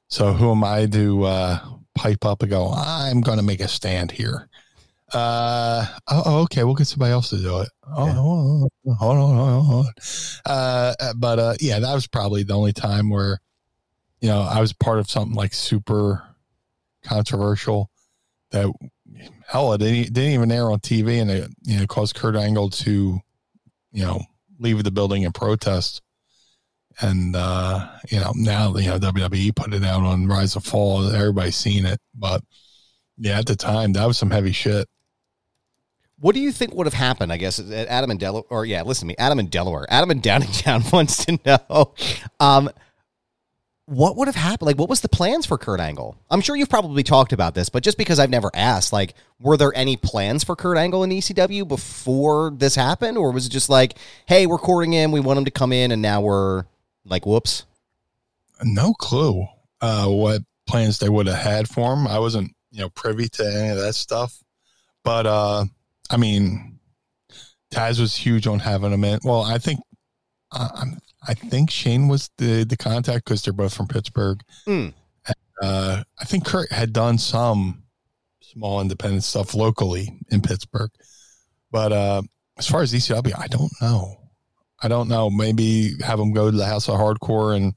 [0.09, 1.59] So who am I to uh,
[1.95, 4.49] pipe up and go, I'm going to make a stand here?
[5.13, 7.69] Uh, oh, oh, okay, we'll get somebody else to do it.
[7.97, 8.13] Oh, Yeah.
[8.13, 8.39] hold
[8.87, 9.93] on, hold on, hold on, hold on.
[10.47, 13.41] Uh, but uh, yeah, that was probably the only time where
[14.21, 16.25] you know, I was part of something like super
[17.03, 17.91] controversial
[18.51, 18.73] that
[19.47, 22.71] hell, it didn't, didn't even air on TV and it, you know, caused Kurt Angle
[22.71, 23.21] to,
[23.93, 24.23] you know,
[24.59, 26.03] leave the building and protest.
[27.01, 31.15] And, uh, you know, now, you know, WWE put it out on Rise of Fall.
[31.15, 32.01] Everybody's seen it.
[32.15, 32.43] But
[33.19, 34.89] yeah, at the time, that was some heavy shit.
[36.21, 37.33] What do you think would have happened?
[37.33, 40.21] I guess Adam and Delaware, or yeah, listen to me, Adam and Delaware, Adam and
[40.21, 41.95] Downingtown wants to know,
[42.41, 42.69] um,
[43.89, 44.67] what would have happened?
[44.67, 46.15] Like, what was the plans for Kurt Angle?
[46.31, 49.57] I'm sure you've probably talked about this, but just because I've never asked, like, were
[49.57, 53.71] there any plans for Kurt Angle in ECW before this happened, or was it just
[53.71, 53.95] like,
[54.27, 56.65] hey, we're courting him, we want him to come in, and now we're
[57.07, 57.65] like, whoops?
[58.63, 59.47] no clue
[59.81, 62.07] uh, what plans they would have had for him.
[62.07, 64.37] I wasn't, you know, privy to any of that stuff.
[65.05, 65.65] But uh,
[66.11, 66.79] I mean,
[67.73, 69.21] Taz was huge on having him in.
[69.25, 69.81] Well, I think,
[70.53, 70.99] uh, I'm-
[71.29, 74.41] I think Shane was the the contact because they're both from Pittsburgh.
[74.67, 74.95] Mm.
[75.63, 77.83] Uh, I think Kurt had done some
[78.41, 80.91] small independent stuff locally in Pittsburgh,
[81.71, 82.23] but uh,
[82.57, 84.17] as far as ECW, I don't know.
[84.83, 85.29] I don't know.
[85.29, 87.75] Maybe have him go to the House of Hardcore and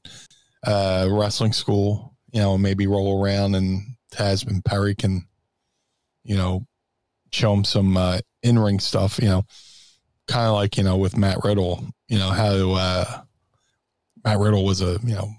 [0.64, 2.16] uh, wrestling school.
[2.32, 3.82] You know, maybe roll around and
[4.12, 5.26] Taz and Perry can,
[6.24, 6.66] you know,
[7.32, 9.18] show him some uh, in ring stuff.
[9.20, 9.42] You know,
[10.28, 11.84] kind of like you know with Matt Riddle.
[12.08, 13.21] You know how uh,
[14.24, 15.30] Matt Riddle was a you know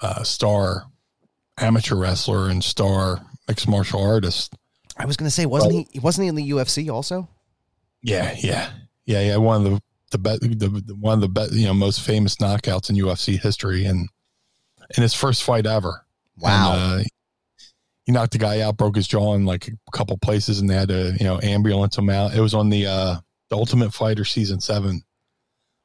[0.00, 0.84] uh, star
[1.58, 4.54] amateur wrestler and star mixed martial artist.
[4.96, 5.98] I was gonna say, wasn't he?
[6.00, 7.28] Wasn't he in the UFC also?
[8.02, 8.70] Yeah, yeah,
[9.06, 9.36] yeah, yeah.
[9.36, 12.36] One of the the, be- the, the one of the be- you know most famous
[12.36, 14.08] knockouts in UFC history, and
[14.96, 16.04] in his first fight ever.
[16.38, 16.72] Wow.
[16.72, 17.04] And, uh,
[18.04, 20.74] he knocked the guy out, broke his jaw in like a couple places, and they
[20.74, 22.34] had to you know ambulance him out.
[22.34, 23.16] It was on the uh,
[23.50, 25.02] the Ultimate Fighter season seven,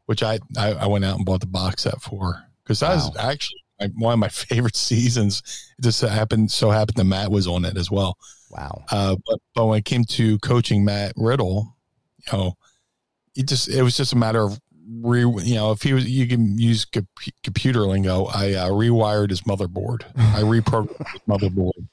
[0.05, 3.15] which I I, I went out and bought the box set for because that was
[3.17, 5.41] actually my, one of my favorite seasons.
[5.77, 8.17] It just happened so happened that Matt was on it as well.
[8.51, 8.83] wow.
[8.91, 11.75] Uh, but but when it came to coaching Matt Riddle,
[12.31, 12.53] you know,
[13.35, 14.59] it just it was just a matter of
[15.01, 17.07] re you know if he was you can use comp-
[17.43, 18.25] computer lingo.
[18.25, 20.03] I uh, rewired his motherboard.
[20.15, 21.87] I reprogrammed his motherboard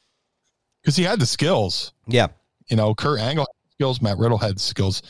[0.82, 1.92] because he had the skills.
[2.06, 2.28] Yeah.
[2.68, 4.02] You know, Kurt Angle had skills.
[4.02, 5.02] Matt Riddle had skills.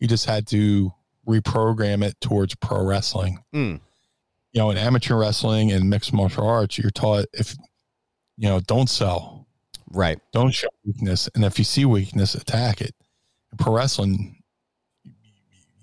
[0.00, 0.92] You just had to
[1.26, 3.38] reprogram it towards pro wrestling.
[3.54, 3.80] Mm.
[4.52, 7.54] You know, in amateur wrestling and mixed martial arts, you're taught if
[8.36, 9.46] you know don't sell
[9.90, 10.18] Right.
[10.32, 11.28] don't show weakness.
[11.34, 12.94] And if you see weakness, attack it.
[13.52, 14.42] In pro wrestling,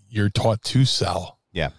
[0.09, 1.39] you're taught to sell.
[1.51, 1.69] Yeah.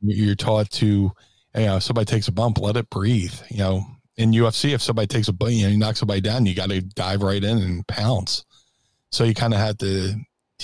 [0.00, 1.12] You're taught to, you
[1.54, 3.34] know, if somebody takes a bump, let it breathe.
[3.50, 3.84] You know,
[4.16, 6.70] in UFC, if somebody takes a bump, you know, you knock somebody down, you got
[6.70, 8.44] to dive right in and pounce.
[9.10, 10.14] So you kind of had to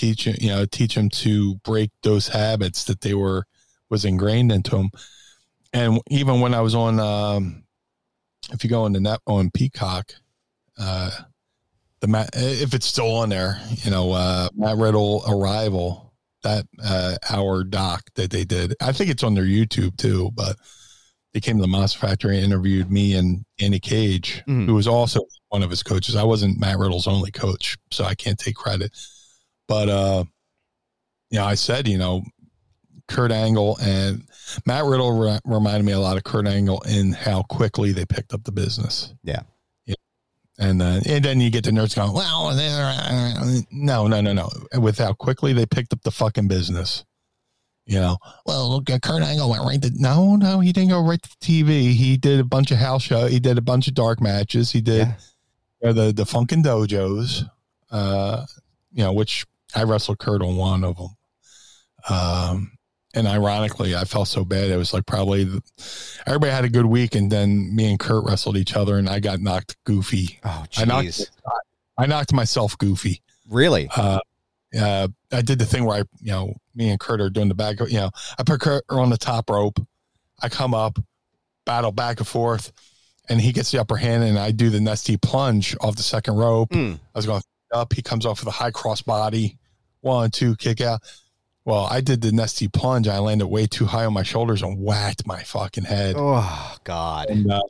[0.01, 3.45] teach, you know, teach them to break those habits that they were,
[3.89, 4.89] was ingrained into them.
[5.73, 7.63] And even when I was on, um,
[8.51, 10.13] if you go on the net on Peacock,
[10.77, 11.11] uh,
[11.99, 16.11] the Matt, if it's still on there, you know, uh, Matt Riddle arrival,
[16.43, 18.73] that uh, hour doc that they did.
[18.81, 20.55] I think it's on their YouTube too, but
[21.33, 24.65] they came to the Monster Factory and interviewed me and Danny Cage, Mhm.
[24.65, 26.15] who was also one of his coaches.
[26.15, 28.91] I wasn't Matt Riddle's only coach, so I can't take credit.
[29.71, 30.23] But uh,
[31.29, 32.23] you know, I said, you know,
[33.07, 34.23] Kurt Angle and
[34.65, 38.33] Matt Riddle re- reminded me a lot of Kurt Angle in how quickly they picked
[38.33, 39.13] up the business.
[39.23, 39.43] Yeah.
[39.85, 39.95] yeah.
[40.59, 42.53] And, uh, and then you get the nerds going, well,
[43.71, 44.49] no, no, no, no.
[44.77, 47.05] With how quickly they picked up the fucking business.
[47.85, 51.21] You know, well, look Kurt Angle went right to, no, no, he didn't go right
[51.21, 51.93] to TV.
[51.93, 53.25] He did a bunch of house show.
[53.27, 54.71] He did a bunch of dark matches.
[54.73, 55.07] He did
[55.81, 55.89] Yeah.
[55.89, 57.49] uh, the, the Funkin' Dojos,
[57.89, 58.45] uh,
[58.91, 59.45] you know, which
[59.75, 61.09] I wrestled Kurt on one of them.
[62.09, 62.71] Um,
[63.13, 64.69] and ironically, I felt so bad.
[64.69, 65.61] It was like probably the,
[66.25, 69.19] everybody had a good week, and then me and Kurt wrestled each other, and I
[69.19, 70.39] got knocked goofy.
[70.43, 71.29] Oh, I knocked, jeez.
[71.97, 73.21] I knocked myself goofy.
[73.49, 73.89] Really?
[73.95, 74.19] Uh,
[74.79, 77.55] uh, I did the thing where I, you know, me and Kurt are doing the
[77.55, 77.79] back.
[77.81, 79.79] You know, I put Kurt on the top rope.
[80.41, 80.97] I come up,
[81.65, 82.71] battle back and forth,
[83.29, 86.37] and he gets the upper hand, and I do the nesty plunge off the second
[86.37, 86.69] rope.
[86.69, 86.95] Mm.
[86.95, 87.41] I was going
[87.73, 87.93] up.
[87.93, 89.57] He comes off with a high cross body.
[90.01, 91.01] One, two, kick out.
[91.63, 93.07] Well, I did the nesty plunge.
[93.07, 96.15] I landed way too high on my shoulders and whacked my fucking head.
[96.17, 97.29] Oh, God.
[97.29, 97.61] And uh,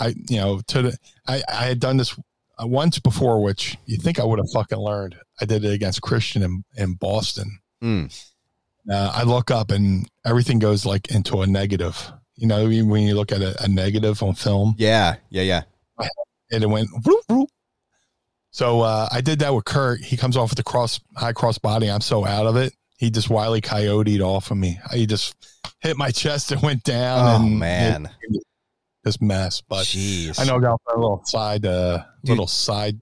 [0.00, 0.96] I, you know, to the,
[1.26, 2.18] I, I had done this
[2.58, 5.16] once before, which you think I would have fucking learned.
[5.40, 7.58] I did it against Christian in, in Boston.
[7.82, 8.28] Mm.
[8.90, 12.10] Uh, I look up and everything goes like into a negative.
[12.36, 15.62] You know, when you look at a, a negative on film, Yeah, yeah, yeah.
[16.50, 17.50] and it went whoop, whoop.
[18.52, 20.00] So uh, I did that with Kurt.
[20.00, 21.90] He comes off with the cross high cross body.
[21.90, 22.74] I'm so out of it.
[22.98, 24.78] He just wily coyoteed off of me.
[24.92, 25.34] He just
[25.80, 27.42] hit my chest and went down.
[27.42, 28.10] Oh, man.
[29.02, 29.62] this mess.
[29.62, 30.38] But Jeez.
[30.38, 32.30] I know I got a little side, uh, Dude.
[32.30, 33.00] little side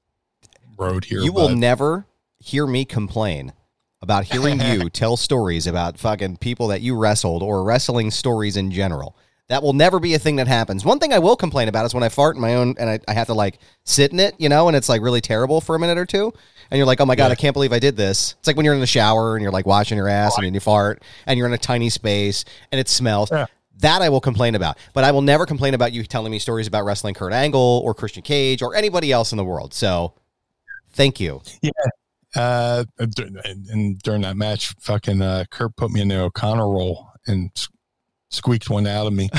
[0.78, 1.20] road here.
[1.20, 2.06] You will never
[2.38, 3.52] hear me complain
[4.00, 8.70] about hearing you tell stories about fucking people that you wrestled or wrestling stories in
[8.70, 9.16] general.
[9.50, 10.84] That will never be a thing that happens.
[10.84, 13.00] One thing I will complain about is when I fart in my own and I,
[13.08, 15.74] I have to like sit in it, you know, and it's like really terrible for
[15.74, 16.32] a minute or two.
[16.70, 17.32] And you're like, oh my God, Yeah.
[17.32, 18.36] I can't believe I did this.
[18.38, 20.54] It's like when you're in the shower and you're like washing your ass and then
[20.54, 23.32] you fart and you're in a tiny space and it smells.
[23.32, 23.46] Yeah.
[23.80, 24.78] That I will complain about.
[24.92, 27.92] But I will never complain about you telling me stories about wrestling Kurt Angle or
[27.92, 29.74] Christian Cage or anybody else in the world.
[29.74, 30.14] So
[30.92, 31.42] thank you.
[32.36, 37.50] uh, and, during that match, fucking uh, Kurt put me in the O'Connor roll and
[38.30, 39.28] squeaked one out of me.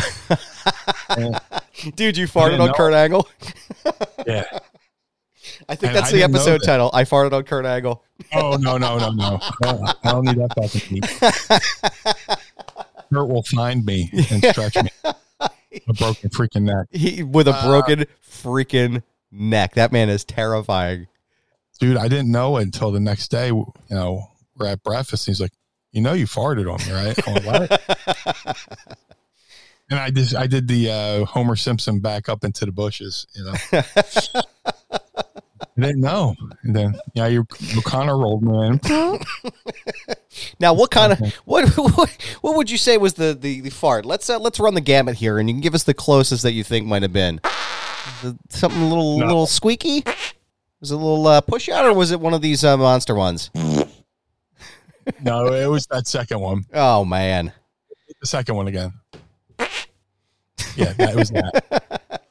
[1.95, 3.27] Dude, you farted on know Kurt Angle?
[4.27, 4.43] yeah.
[5.67, 6.65] I think And that's I the episode that.
[6.65, 6.91] title.
[6.93, 8.03] I farted on Kurt Angle.
[8.33, 9.39] Oh no no no no!
[9.63, 11.03] I don't need that fucking heat.
[13.11, 14.89] Kurt will find me and stretch me.
[15.87, 19.75] A broken freaking neck, He with a Uh, broken freaking neck.
[19.75, 21.07] That man is terrifying.
[21.79, 21.95] dude.
[21.97, 23.47] I didn't know until the next day.
[23.47, 24.27] You know,
[24.57, 25.27] we're at breakfast.
[25.27, 25.53] And he's like,
[25.91, 28.57] "You know, you farted on me, right?" I'm like, what?
[29.89, 33.27] and I just I did the uh, Homer Simpson back up into the bushes.
[33.35, 33.53] You know,
[35.77, 36.35] I didn't know.
[36.63, 38.79] And then yeah, you O'Connor rolled me in.
[40.61, 44.05] Now, what kind of what, what what would you say was the the, the fart?
[44.05, 46.53] Let's uh, let's run the gamut here, and you can give us the closest that
[46.53, 47.41] you think might have been.
[48.23, 49.25] The- something a little No.
[49.25, 50.03] little squeaky.
[50.79, 53.13] Was it a little uh, push out, or was it one of these uh, monster
[53.13, 53.51] ones?
[55.21, 56.65] No, it was that second one.
[56.73, 57.51] Oh man.
[58.19, 58.93] The second one again.
[60.75, 62.21] Yeah, that was that.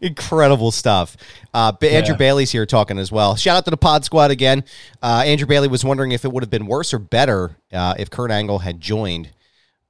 [0.00, 1.16] Incredible stuff.
[1.54, 2.18] Uh, Andrew Yeah.
[2.18, 3.36] Bailey's here talking as well.
[3.36, 4.64] Shout out to the Pod Squad again.
[5.02, 8.10] Uh, Andrew Bailey was wondering if it would have been worse or better uh, if
[8.10, 9.30] Kurt Angle had joined,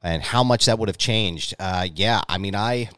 [0.02, 1.54] and how much that would have changed.
[1.58, 2.90] Uh, yeah, I mean, I,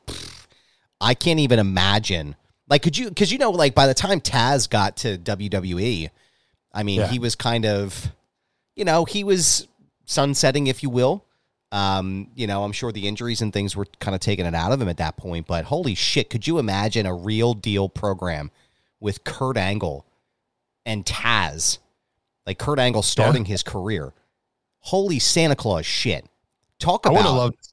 [1.01, 2.37] I can't even imagine.
[2.69, 3.09] Like, could you?
[3.09, 6.11] Because you know, like by the time Taz got to WWE,
[6.75, 7.07] I mean, Yeah.
[7.09, 8.13] he was kind of,
[8.79, 9.67] you know, he was
[10.07, 11.25] sunsetting, if you will.
[11.73, 14.73] Um, you know, I'm sure the injuries and things were kind of taking it out
[14.73, 15.47] of him at that point.
[15.47, 18.51] But holy shit, could you imagine a real deal program
[19.01, 20.07] with Kurt Angle
[20.87, 21.79] and Taz?
[22.47, 24.15] Like Kurt Angle starting his career.
[24.79, 26.25] Holy Santa Claus shit.
[26.79, 27.73] Talk I would have about loved.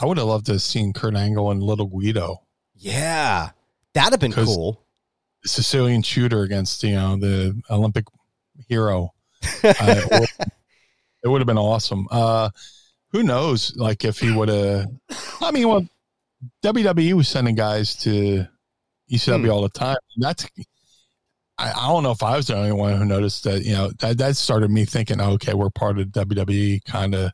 [0.00, 2.42] I would have loved to have seen Kurt Angle and Little Guido,
[2.74, 3.50] Yeah.
[3.92, 4.82] That'd have been cool.
[5.42, 8.06] the Sicilian shooter against you know the Olympic
[8.68, 9.12] hero.
[9.64, 10.48] Uh, it would-
[11.24, 12.06] it would have been awesome.
[12.10, 12.50] Uh,
[13.10, 13.74] who knows?
[13.76, 14.86] Like if he would have.
[15.40, 15.84] I mean, well,
[16.62, 18.46] WWE was sending guys to
[19.10, 19.50] ECW Hmm.
[19.50, 19.96] all the time.
[20.18, 20.46] That's.
[21.58, 23.64] I, I don't know if I was the only one who noticed that.
[23.64, 27.32] You know, that that started me thinking, oh, okay, we're part of WWE, kind of.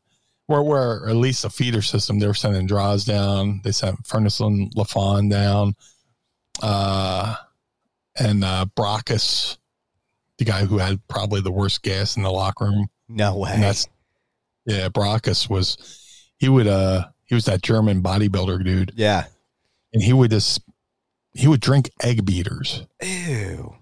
[0.49, 2.19] We're, we're at least a feeder system.
[2.19, 3.61] They were sending Droz down.
[3.65, 5.75] They sent Furnas and LaFon down.
[6.63, 7.35] Uh,
[8.19, 9.57] and uh, Brakkus,
[10.39, 12.89] the guy who had probably the worst gas in the locker room.
[13.09, 13.51] No way.
[13.53, 13.87] And that's
[14.67, 15.77] yeah, Brakkus was
[16.39, 19.25] he would uh he was that German bodybuilder dude, yeah.
[19.93, 20.61] and he would just
[21.35, 22.85] he would drink egg beaters.
[23.03, 23.75] Ew.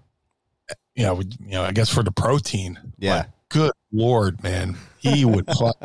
[0.95, 2.79] You know, would- you know, I guess for the protein.
[2.97, 3.23] Yeah.
[3.23, 5.77] But good lord, man, he would pl-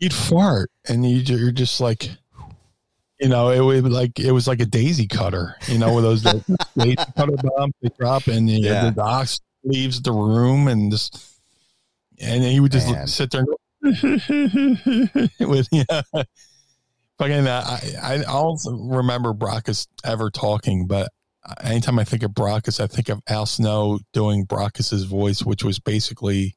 [0.00, 2.10] he'd fart, and you you're just like,
[3.20, 5.56] you know, it was like it was like a daisy cutter.
[5.68, 6.22] You know, with those
[6.78, 8.84] daisy cutter bombs they drop, and you Yeah.
[8.84, 9.28] the doc
[9.66, 11.40] leaves the room and just
[12.20, 13.06] and he would just Man.
[13.06, 13.56] sit there and go
[15.48, 16.02] with yeah.
[17.18, 21.10] Fucking, uh, I I don't remember Brakkus ever talking, but
[21.62, 25.78] anytime I think of Brakkus, I think of Al Snow doing Brakkus's voice, which was
[25.78, 26.56] basically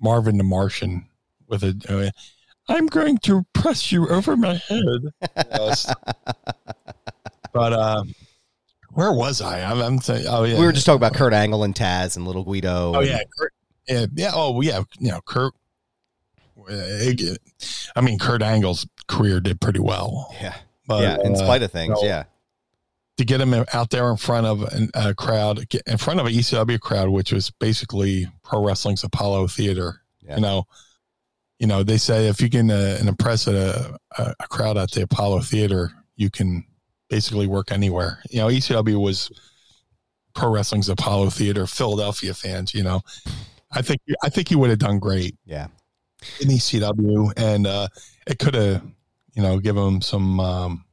[0.00, 1.08] Marvin the Martian
[1.46, 1.74] with a.
[1.88, 2.10] Uh,
[2.68, 5.02] I'm going to press you over my head.
[7.52, 8.04] But uh,
[8.96, 9.60] where was I?
[9.60, 12.26] I'm, I'm saying, oh yeah, We were just talking about Kurt Angle and Taz and
[12.26, 12.94] Little Guido.
[12.96, 13.52] Oh and- yeah, Kurt,
[13.86, 14.30] yeah, yeah.
[14.34, 15.52] Oh yeah, you know, Kurt.
[16.68, 17.34] uh,
[17.94, 20.54] I mean, Kurt Angle's career did pretty well, yeah,
[20.88, 21.18] but yeah.
[21.22, 22.08] In uh, spite of things, no.
[22.08, 22.24] yeah,
[23.18, 26.32] to get him out there in front of an- a crowd, in front of an
[26.32, 30.00] ECW crowd, which was basically pro wrestling's Apollo Theater.
[30.22, 30.36] Yeah.
[30.36, 30.64] You know,
[31.58, 35.40] you know they say if you can uh, impress a, a crowd at the Apollo
[35.40, 36.64] Theater, you can
[37.08, 38.20] basically work anywhere.
[38.30, 39.30] You know, ECW was
[40.34, 41.66] pro wrestling's Apollo Theater.
[41.66, 43.02] Philadelphia fans, you know,
[43.72, 45.68] I think I think he would have done great yeah.
[46.40, 47.88] in ECW, and uh,
[48.26, 48.82] it could have,
[49.34, 50.84] you know, give him some um,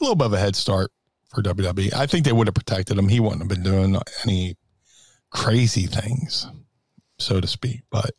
[0.00, 0.90] a little bit of a head start
[1.34, 1.92] for WWE.
[1.94, 3.08] I think they would have protected him.
[3.08, 4.56] He wouldn't have been doing any
[5.30, 6.46] crazy things,
[7.18, 7.82] so to speak.
[7.90, 8.10] But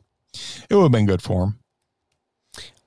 [0.70, 1.60] it would have been good for him.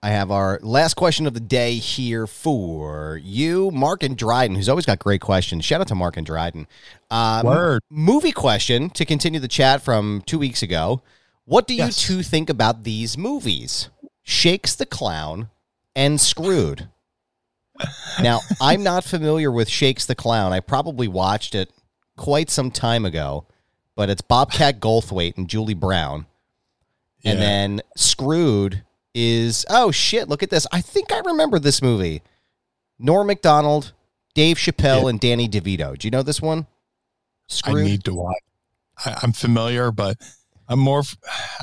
[0.02, 4.68] I have our last question of the day here for you, Mark and Dryden, who's
[4.68, 5.62] always got great questions.
[5.64, 6.66] Shout out to Mark and Dryden.
[7.10, 7.82] Um, Word.
[7.90, 11.02] movie question to continue the chat from two weeks ago.
[11.44, 11.98] What do you Yes.
[11.98, 13.90] two think about these movies?
[14.22, 15.50] Shakes the Clown
[15.94, 16.88] and Screwed.
[18.22, 20.52] now, I'm not familiar with Shakes the Clown.
[20.54, 21.70] I probably watched it
[22.16, 23.44] quite some time ago,
[23.96, 26.24] but it's Bobcat Goldthwait and Julie Brown.
[27.22, 27.44] And Yeah.
[27.44, 28.82] then Screwed
[29.14, 30.66] is oh shit, look at this.
[30.72, 32.22] I think I remember this movie.
[32.98, 33.92] Norm Macdonald,
[34.34, 35.08] Dave Chappelle, Yeah.
[35.08, 35.96] and Danny DeVito.
[35.98, 36.66] Do you know this one?
[37.64, 38.36] I need to watch.
[39.04, 40.16] I, I'm familiar, but
[40.68, 41.02] I'm more.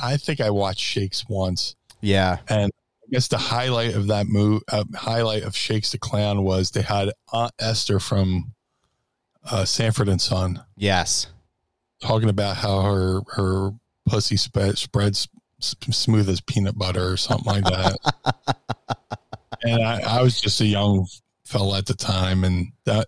[0.02, 1.76] I think I watched Shakes once.
[2.02, 2.40] yeah.
[2.50, 2.72] And
[3.04, 6.82] I guess the highlight of that move, uh, highlight of Shakes the Clown was they
[6.82, 8.54] had Aunt Esther from
[9.50, 11.28] uh, Sanford and Son Yes.
[12.02, 13.72] talking about how her her
[14.06, 15.30] pussy spe- spreads
[15.60, 17.98] smooth as peanut butter or something like that.
[19.64, 21.08] and I, I was just a young
[21.46, 23.08] fella at the time, and that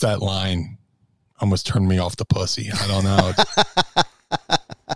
[0.00, 0.78] that line
[1.40, 2.70] almost turned me off the pussy.
[2.72, 3.32] I don't know.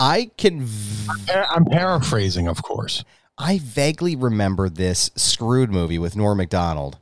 [0.00, 3.04] I can v- I'm paraphrasing, of course.
[3.38, 6.98] I vaguely remember this Screwed movie with Norm Macdonald.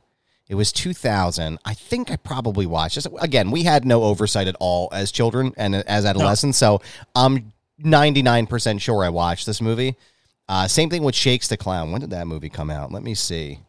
[0.47, 1.59] It was 2000.
[1.63, 3.07] I think I probably watched this.
[3.19, 6.81] Again, we had no oversight at all as children and as adolescents, so
[7.15, 7.53] I'm
[7.83, 9.95] 99% sure I watched this movie.
[10.47, 11.91] Uh, same thing with Shakes the Clown.
[11.91, 12.91] When did that movie come out?
[12.91, 13.59] Let me see.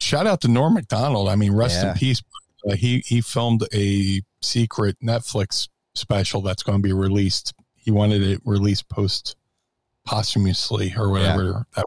[0.00, 1.28] shout out to Norm Macdonald.
[1.28, 1.90] I mean, rest Yeah.
[1.92, 2.22] in peace.
[2.68, 7.52] Uh, he he filmed a secret Netflix special that's going to be released.
[7.74, 9.34] He wanted it released post
[10.06, 11.66] posthumously or whatever.
[11.76, 11.84] That,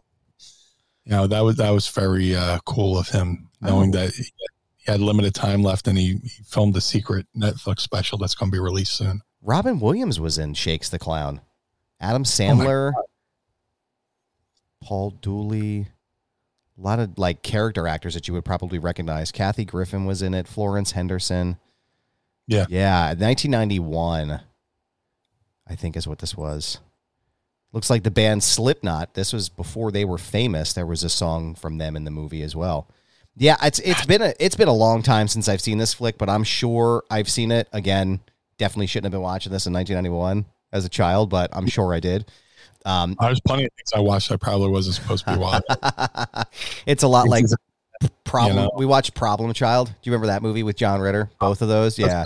[1.04, 3.98] you know, that was that was very uh, cool of him, knowing Oh.
[3.98, 4.24] that he
[4.86, 8.54] had limited time left, and he, he filmed a secret Netflix special that's going to
[8.54, 9.20] be released soon.
[9.40, 11.40] Robin Williams was in Shakes the Clown.
[12.02, 12.92] Adam oh my Sandler,
[14.82, 15.86] Paul Dooley,
[16.76, 19.30] a lot of like character actors that you would probably recognize.
[19.30, 20.48] Kathy Griffin was in it.
[20.48, 21.58] Florence Henderson.
[22.48, 22.66] Yeah.
[22.68, 24.40] yeah, 1991.
[25.68, 26.78] I think is what this was.
[27.72, 29.14] Looks like the band Slipknot.
[29.14, 30.72] This was before they were famous.
[30.72, 32.88] There was a song from them in the movie as well.
[33.36, 36.18] Yeah, it's it's been a it's been a long time since I've seen this flick,
[36.18, 38.20] but I'm sure I've seen it again.
[38.58, 42.00] Definitely shouldn't have been watching this in 1991 as a child, but I'm sure I
[42.00, 42.26] did.
[42.84, 46.44] Um, There's plenty of things I watched I probably wasn't supposed to be watching.
[46.86, 47.46] it's a lot like
[48.24, 48.56] problem.
[48.56, 48.70] you know.
[48.76, 49.88] We watched Problem Child.
[49.88, 51.30] Do you remember that movie with John Ritter?
[51.38, 52.24] Both of those, yeah.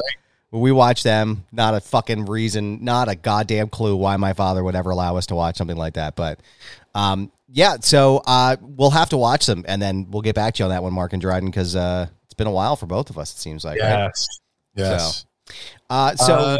[0.53, 1.44] We watched them.
[1.53, 2.82] Not a fucking reason.
[2.84, 5.94] Not a goddamn clue why my father would ever allow us to watch something like
[5.94, 6.16] that.
[6.16, 6.40] But
[6.94, 10.61] um, yeah, so uh, we'll have to watch them, and then we'll get back to
[10.61, 13.11] you on that one, Mark and Dryden, because uh, it's been a while for both
[13.11, 13.34] of us.
[13.34, 13.80] It seems like.
[13.80, 13.88] Right?
[13.88, 14.26] yes,
[14.74, 15.26] yes.
[15.90, 16.59] Uh, so Uh,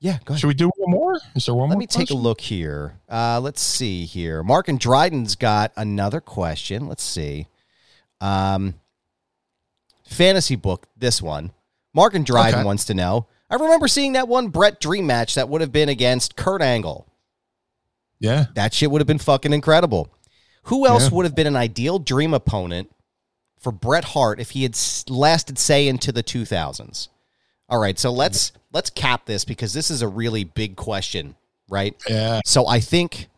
[0.00, 0.40] yeah, go ahead.
[0.40, 1.18] Should we do one more?
[1.34, 1.80] Is there one Let more?
[1.80, 2.98] me take a look here.
[3.08, 4.42] Uh, let's see here.
[4.42, 6.86] Mark and Dryden's got another question.
[6.88, 7.48] Let's see.
[8.20, 8.74] Um,
[10.08, 10.86] fantasy book.
[10.96, 11.52] This one.
[11.94, 12.64] Mark and Dryden Okay.
[12.66, 13.26] wants to know.
[13.48, 17.06] I remember seeing that one Bret Dream match that would have been against Kurt Angle.
[18.18, 18.46] Yeah.
[18.54, 20.08] That shit would have been fucking incredible.
[20.64, 21.10] Who else Yeah.
[21.16, 22.90] would have been an ideal dream opponent
[23.60, 24.76] for Bret Hart if he had
[25.08, 27.08] lasted, say, into the 2000s?
[27.68, 31.34] All right, so let's let's cap this because this is a really big question,
[31.68, 31.94] right?
[32.08, 32.40] Yeah.
[32.44, 33.28] So I think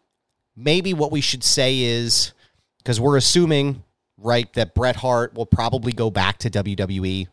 [0.57, 2.33] maybe what we should say is
[2.79, 3.83] because we're assuming
[4.21, 4.53] right?
[4.55, 7.29] That Bret Hart will probably go back to WWE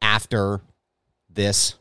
[0.00, 0.62] after
[1.28, 1.74] this,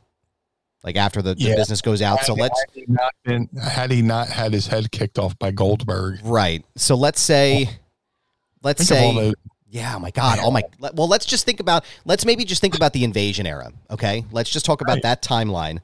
[0.83, 1.55] like after the, the Yeah.
[1.55, 2.25] business goes out.
[2.25, 5.39] So Had- let's had he not been had he not had his head kicked off
[5.39, 6.19] by Goldberg.
[6.23, 6.63] right.
[6.75, 7.69] So let's say,
[8.61, 9.33] let's Think say,
[9.69, 9.97] yeah.
[9.97, 10.39] My God.
[10.41, 10.63] Oh my.
[10.93, 11.85] Well, let's just think about.
[12.05, 13.71] Let's maybe just think about the invasion era.
[13.89, 14.25] Okay.
[14.31, 15.03] Let's just talk about Right.
[15.03, 15.79] that timeline.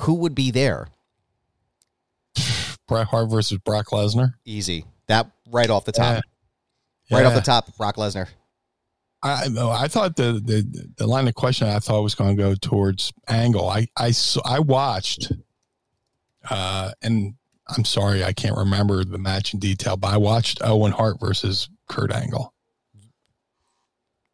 [0.00, 0.88] Who would be there?
[2.88, 4.34] Bret Hart versus Brock Lesnar.
[4.44, 4.84] Easy.
[5.08, 6.22] That right off the top.
[7.08, 7.16] Yeah.
[7.16, 7.76] Right off the top.
[7.76, 8.28] Brock Lesnar.
[9.22, 12.54] I I thought the, the the line of question I thought was going to go
[12.54, 13.68] towards Angle.
[13.68, 14.12] I I
[14.44, 15.32] I watched,
[16.50, 17.34] uh, and
[17.68, 21.68] I'm sorry I can't remember the match in detail, but I watched Owen Hart versus
[21.88, 22.52] Kurt Angle.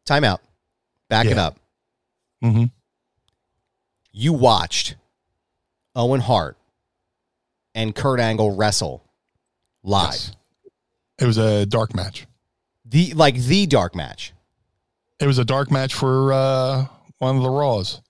[0.05, 0.39] Timeout.
[1.09, 1.59] Back it up.
[2.43, 2.65] Mm-hmm.
[4.11, 4.95] You watched
[5.95, 6.57] Owen Hart
[7.75, 9.03] and Kurt Angle wrestle
[9.83, 10.31] live.
[11.19, 12.25] It was a dark match.
[12.85, 14.33] The like the dark match.
[15.19, 16.85] It was a dark match for uh,
[17.19, 18.01] one of the Raws.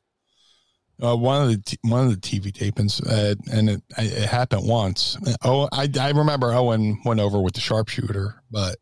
[1.02, 4.68] Uh, one of the t- one of the TV tapings, uh, and it, it happened
[4.68, 5.18] once.
[5.44, 8.78] Oh, I, I remember Owen went over with the sharpshooter, but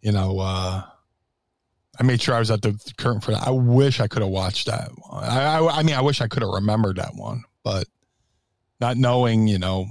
[0.00, 0.82] you know, uh,
[1.98, 3.46] I made sure I was at the curtain for that.
[3.46, 4.90] I wish I could have watched that.
[5.08, 5.24] One.
[5.24, 7.86] I, I, I mean, I wish I could have remembered that one, but
[8.80, 9.86] not knowing, you know,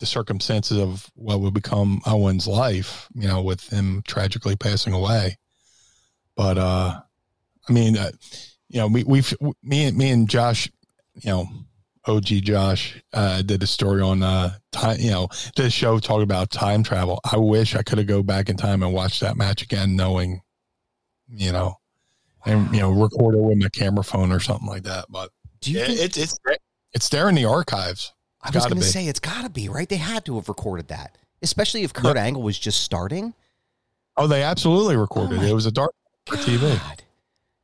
[0.00, 5.38] the circumstances of what would become Owen's life, you know, with him tragically passing away.
[6.36, 7.00] But uh,
[7.68, 8.10] I mean, uh,
[8.68, 10.68] you know, we we've me and me and Josh,
[11.22, 11.48] you know,
[12.06, 16.24] OG Josh uh, did a story on uh time, you know, did a show talking
[16.24, 17.20] about time travel.
[17.30, 20.40] I wish I could have go back in time and watched that match again, knowing,
[21.28, 21.78] you know,
[22.46, 25.06] and you know, record it with my camera phone or something like that.
[25.08, 26.38] But Do you yeah, think, it's it's
[26.92, 28.12] it's there in the archives.
[28.42, 29.88] I was going to say it's got to be, right?
[29.88, 31.16] They had to have recorded that.
[31.40, 33.32] Especially if Kurt Angle was just starting.
[34.16, 35.50] Oh, they absolutely recorded Oh it.
[35.50, 35.94] It was a dark
[36.26, 36.78] for TV.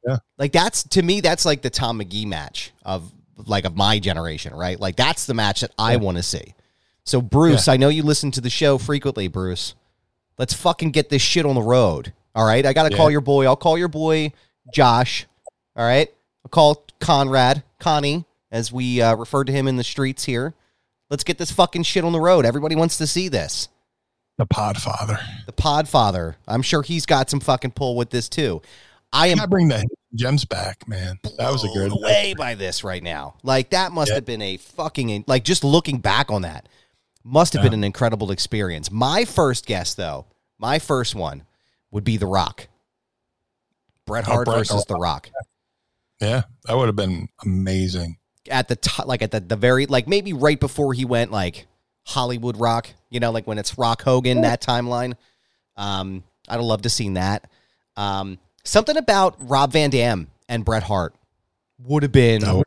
[0.07, 0.17] Yeah.
[0.39, 3.13] Like that's to me that's like the Tom Magee match of
[3.47, 4.81] like of my generation, right?
[4.81, 5.99] Like that's the match that I Yeah.
[5.99, 6.55] want to see.
[7.05, 9.75] So Bruce, I know you listen to the show frequently, Bruce.
[10.39, 12.13] Let's fucking get this shit on the road.
[12.35, 12.65] All right?
[12.65, 12.97] I got to Yeah.
[12.97, 13.47] call your boy.
[13.47, 14.33] I'll call your boy
[14.73, 15.27] Josh.
[15.77, 16.09] All right?
[16.45, 20.55] I'll call Conrad, Connie as we uh, refer to him in the streets here.
[21.11, 22.45] Let's get this fucking shit on the road.
[22.47, 23.69] Everybody wants to see this.
[24.39, 25.19] The Podfather.
[25.47, 26.37] The Podfather.
[26.49, 28.63] I'm sure he's got some fucking pull with this too.
[29.13, 31.19] I I am gotta bring the gems back, man.
[31.37, 31.93] That was a good.
[32.01, 33.35] way by this right now.
[33.43, 34.15] Like that must Yeah.
[34.17, 36.69] have been a fucking like just looking back on that
[37.25, 37.71] must have Yeah.
[37.71, 38.91] been an incredible experience.
[38.91, 40.27] My first guess though,
[40.59, 41.43] my first one
[41.91, 42.69] would be The Rock.
[44.07, 45.31] Bret Oh, Hart Bret- versus The Rock.
[46.21, 48.19] Yeah, that would have been amazing.
[48.51, 51.67] At the top, like at the, the very like maybe right before he went like
[52.07, 55.15] Hollywood Rock, you know, like when it's Rock Hogan that timeline.
[55.77, 57.49] Um, I'd have loved to seen that.
[57.97, 61.15] Um, something about Rob Van Dam and Bret Hart
[61.85, 62.67] would have been would-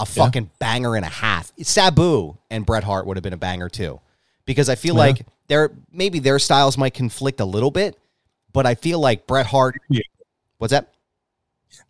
[0.00, 1.52] a fucking banger and a half.
[1.62, 4.00] Sabu and Bret Hart would have been a banger too,
[4.46, 5.00] because I feel Yeah.
[5.00, 7.96] like their maybe their styles might conflict a little bit,
[8.54, 9.78] but I feel like Bret Hart.
[9.90, 10.00] Yeah.
[10.56, 10.94] What's that?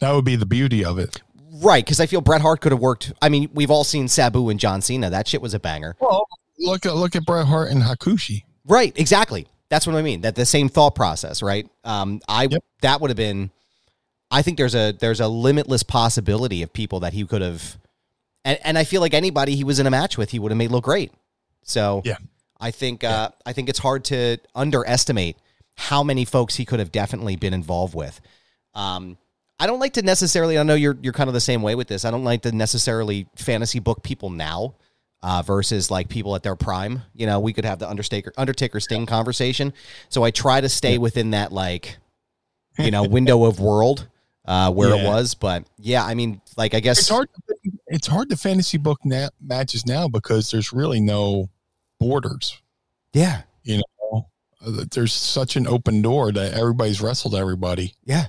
[0.00, 1.22] That would be the beauty of it.
[1.62, 3.12] Right, because I feel Bret Hart could have worked.
[3.22, 5.10] I mean, we've all seen Sabu and John Cena.
[5.10, 5.94] That shit was a banger.
[6.00, 6.26] Well,
[6.58, 8.42] look at look at Bret Hart and Hakushi.
[8.66, 9.46] Right, exactly.
[9.68, 10.22] That's what I mean.
[10.22, 11.68] That the same thought process, right?
[11.84, 12.64] Um, I Yep.
[12.82, 13.50] that would have been.
[14.30, 17.76] I think there's a there's a limitless possibility of people that he could have,
[18.44, 20.58] and and I feel like anybody he was in a match with, he would have
[20.58, 21.12] made look great.
[21.62, 22.16] So Yeah.
[22.58, 25.36] I think uh, I think it's hard to underestimate
[25.76, 28.20] how many folks he could have definitely been involved with.
[28.74, 29.18] Um,
[29.58, 30.58] I don't like to necessarily.
[30.58, 32.04] I know you're you're kind of the same way with this.
[32.04, 34.74] I don't like to necessarily fantasy book people now
[35.22, 37.02] uh, versus like people at their prime.
[37.14, 39.72] You know, we could have the Undertaker Undertaker Sting conversation.
[40.08, 41.98] So I try to stay within that like
[42.78, 44.08] you know window of world
[44.44, 45.34] uh, where it was.
[45.34, 47.28] But yeah, I mean, like I guess It's hard.
[47.86, 51.48] It's hard to fantasy book na- matches now because there's really no
[52.00, 52.60] borders.
[53.12, 53.84] Yeah, You know,
[54.66, 57.94] there's such an open door that everybody's wrestled everybody.
[58.04, 58.26] yeah,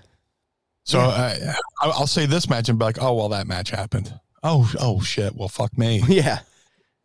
[0.83, 1.53] So Yeah.
[1.81, 4.13] I, I'll say this match and be like, oh well, that match happened.
[4.43, 5.35] Oh oh shit.
[5.35, 6.01] Well, fuck me.
[6.07, 6.39] yeah.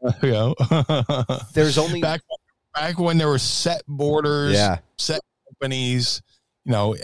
[0.22, 0.54] you know,
[1.54, 2.22] There's only back
[2.74, 6.22] back when there were set borders, yeah, set companies.
[6.64, 6.96] You know,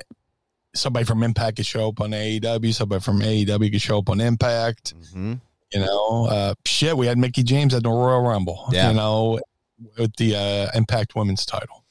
[0.75, 2.73] somebody from Impact could show up on AEW.
[2.75, 4.95] Somebody from AEW could show up on Impact.
[5.13, 5.35] hmm
[5.73, 6.97] You know, uh, shit.
[6.97, 8.67] We had Mickie James at the Royal Rumble.
[8.73, 8.91] Yeah.
[8.91, 9.41] You know,
[9.99, 11.85] with the uh, Impact Women's title.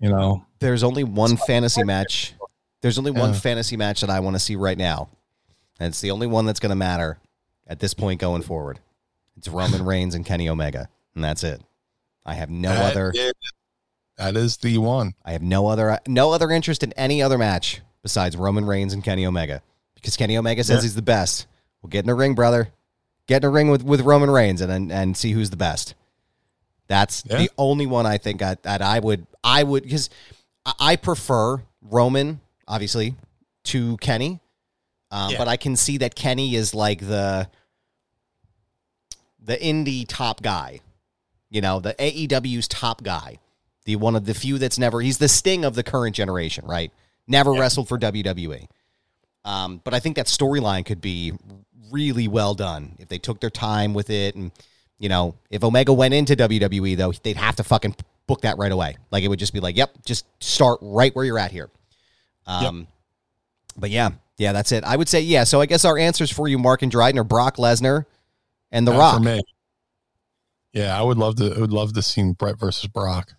[0.00, 2.34] You know, there's only one fantasy match.
[2.80, 3.38] There's only one Yeah.
[3.38, 5.08] fantasy match that I want to see right now,
[5.78, 7.18] and it's the only one that's going to matter
[7.66, 8.80] at this point going forward.
[9.36, 11.62] It's Roman Reigns and Kenny Omega, and that's it.
[12.26, 13.12] I have no that other.
[13.14, 13.32] is-
[14.18, 15.14] That is the one.
[15.24, 19.02] I have no other no other interest in any other match besides Roman Reigns and
[19.04, 19.62] Kenny Omega
[19.94, 20.82] because Kenny Omega says Yeah.
[20.82, 21.46] he's the best.
[21.80, 22.68] We'll get in a ring, brother.
[23.28, 25.94] Get in a ring with, with Roman Reigns and, and and see who's the best.
[26.92, 27.38] That's Yeah.
[27.38, 30.10] the only one I think I, that I would I would because
[30.78, 33.14] I- prefer Roman obviously
[33.64, 34.40] to Kenny,
[35.10, 35.38] um, Yeah.
[35.38, 37.48] but I can see that Kenny is like the
[39.42, 40.80] the indie top guy,
[41.48, 43.38] you know, the AEW's top guy,
[43.86, 45.00] the one of the few that's never.
[45.00, 46.92] He's the Sting of the current generation, right?
[47.26, 48.68] Never wrestled for WWE.
[49.46, 51.32] Um, but I think that storyline could be
[51.90, 54.34] really well done if they took their time with it.
[54.34, 54.52] And,
[55.02, 57.96] you know, if Omega went into WWE, though, they'd have to fucking
[58.28, 58.96] book that right away.
[59.10, 61.68] Like, it would just be like, yep, just start right where you're at here.
[62.46, 62.86] Um,
[63.76, 64.84] But yeah, yeah, that's it.
[64.84, 65.42] I would say, yeah.
[65.44, 68.06] So I guess our answers for you, Mark and Dryden, are Brock Lesnar
[68.70, 69.14] and The Uh, Rock.
[69.16, 69.40] for me.
[70.72, 71.52] Yeah, I would love to.
[71.54, 73.34] I would love to see Bret versus Brock.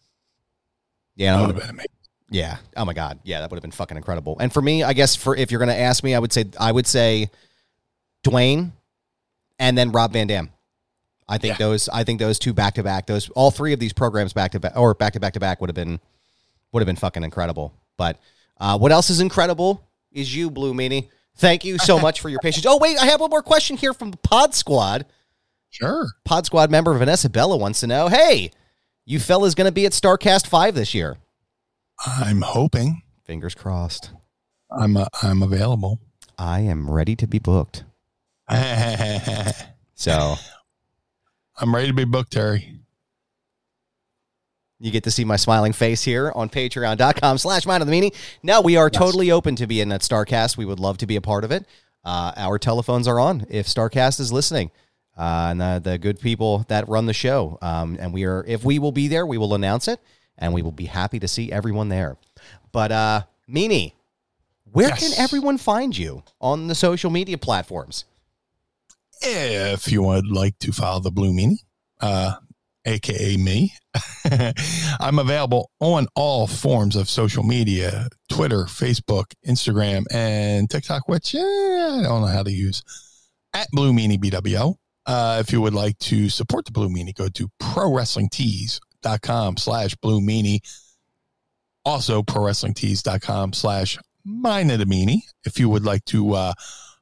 [1.16, 1.90] Yeah, That would have been amazing.
[2.30, 2.58] Yeah.
[2.76, 3.20] Oh my God.
[3.24, 4.38] Yeah, that would have been fucking incredible.
[4.40, 6.72] And for me, I guess for if you're gonna ask me, I would say I
[6.72, 7.30] would say
[8.24, 8.72] Dwayne
[9.60, 10.50] and then Rob Van Dam.
[11.34, 11.66] I think Yeah.
[11.66, 14.52] those I think those two back to back, those all three of these programs back
[14.52, 16.00] to back or back to back to back would have been
[16.72, 17.74] would have been fucking incredible.
[17.98, 18.20] But
[18.60, 21.10] uh, what else is incredible is you, Blue Meanie.
[21.38, 22.66] Thank you so much for your patience.
[22.68, 25.06] Oh, wait, I have one more question here from the Pod Squad.
[25.72, 26.06] Sure.
[26.24, 28.52] Pod Squad member Vanessa Bella wants to know, hey,
[29.06, 31.18] you fellas gonna be at Starcast 5 this year.
[32.06, 33.02] I'm hoping.
[33.26, 34.12] Fingers crossed.
[34.70, 36.00] I'm uh, I'm available.
[36.38, 37.84] I am ready to be booked.
[41.58, 42.80] I'm ready to be booked, Terry.
[44.80, 48.14] you get to see my smiling face here on patreon.com slash mind of the meanie.
[48.42, 50.58] Now we are totally open to being at Starcast.
[50.58, 51.66] We would love to be a part of it.
[52.04, 54.72] Uh, our telephones are on if Starcast is listening.
[55.16, 57.58] Uh, and the, the good people that run the show.
[57.62, 60.00] Um, and we are, if we will be there, we will announce it
[60.40, 62.18] and we will be happy to see everyone there.
[62.72, 63.94] But, uh, Meanie,
[64.72, 65.00] where Yes.
[65.08, 68.06] can everyone find you on the social media platforms?
[69.26, 71.60] If you would like to follow the Blue Meanie,
[72.02, 72.34] uh,
[72.86, 73.74] aka me,
[75.00, 81.08] I'm available on all forms of social media: Twitter, Facebook, Instagram, and TikTok.
[81.08, 82.84] Which I don't know how to use.
[83.54, 84.76] At Blue Meanie BWO.
[85.06, 90.22] Uh, if you would like to support the Blue Meanie, go to prowrestlingtees.com slash Blue
[90.22, 90.60] Meanie.
[91.86, 95.20] Also, prowrestlingtees.com slash Mind of the Meanie.
[95.46, 96.54] If you would like to uh,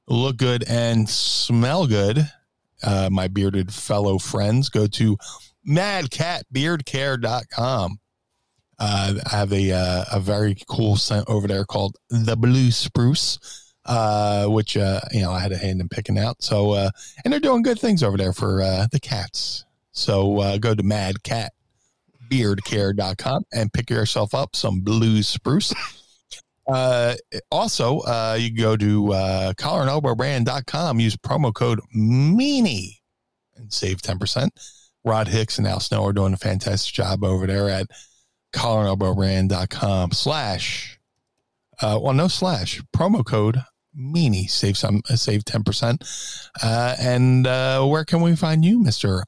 [0.07, 2.29] look good and smell good,
[2.83, 5.17] uh, my bearded fellow friends, go to
[5.67, 7.99] madcatbeardcare.com.
[8.79, 13.37] Uh, I have a uh, a very cool scent over there called the Blue Spruce,
[13.85, 16.41] uh, which uh, you know I had a hand in picking out.
[16.41, 16.89] So uh,
[17.23, 19.65] and they're doing good things over there for uh, the cats.
[19.91, 25.75] So uh, go to madcatbeardcare.com and pick yourself up some Blue Spruce.
[26.67, 27.15] Uh,
[27.49, 33.01] also, uh, you can go to uh, collarandelbowbrand.com, use promo code MEANIE
[33.55, 34.49] and save 10%.
[35.03, 37.87] Rod Hicks and Al Snow are doing a fantastic job over there at
[38.53, 40.99] collarandelbowbrand.com slash,
[41.81, 43.63] uh, well, no slash, promo code
[43.95, 46.49] MEANIE, save some, uh, save 10%.
[46.61, 49.23] Uh, and uh, where can we find you, Mr.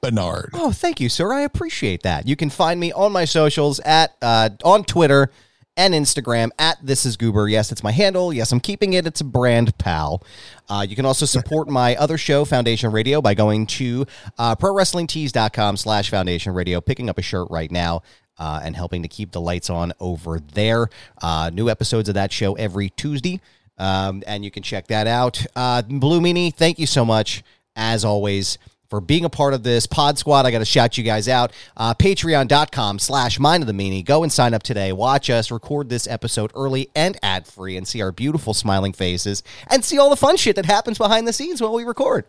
[0.00, 0.50] Barnard?
[0.54, 1.32] Oh, thank you, sir.
[1.32, 2.26] I appreciate that.
[2.26, 5.30] You can find me on my socials at uh, on Twitter
[5.76, 7.48] and Instagram at this is goober.
[7.48, 8.32] Yes, it's my handle.
[8.32, 9.06] Yes, I'm keeping it.
[9.06, 10.22] It's a brand pal.
[10.68, 14.06] Uh, you can also support my other show, Foundation Radio, by going to
[14.38, 18.02] uh, prowrestlingtees.com slash foundation radio, picking up a shirt right now.
[18.36, 20.88] Uh, and helping to keep the lights on over there.
[21.22, 23.40] Uh, new episodes of that show every Tuesday.
[23.78, 25.46] Um, and you can check that out.
[25.54, 27.44] Uh, Blue Meanie, thank you so much,
[27.76, 28.58] as always,
[28.94, 30.46] for being a part of this pod squad.
[30.46, 31.52] I got to shout you guys out.
[31.76, 34.04] Uh, Patreon.com slash mind of the meanie.
[34.04, 34.92] Go and sign up today.
[34.92, 39.42] Watch us record this episode early and ad free and see our beautiful smiling faces
[39.68, 42.24] and see all the fun shit that happens behind the scenes while we record.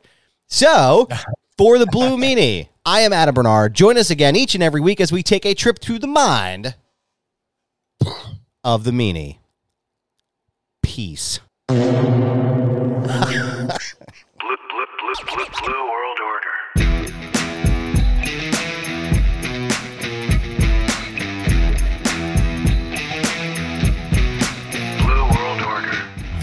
[0.47, 1.07] So,
[1.57, 3.75] for the Blue Meanie, I am Adam Barnard.
[3.75, 6.73] Join us again each and every week as we take a trip through the mind
[8.63, 9.37] of the Meanie.
[10.81, 11.39] Peace.
[14.45, 16.14] Blue, blue, blue, blue, blue world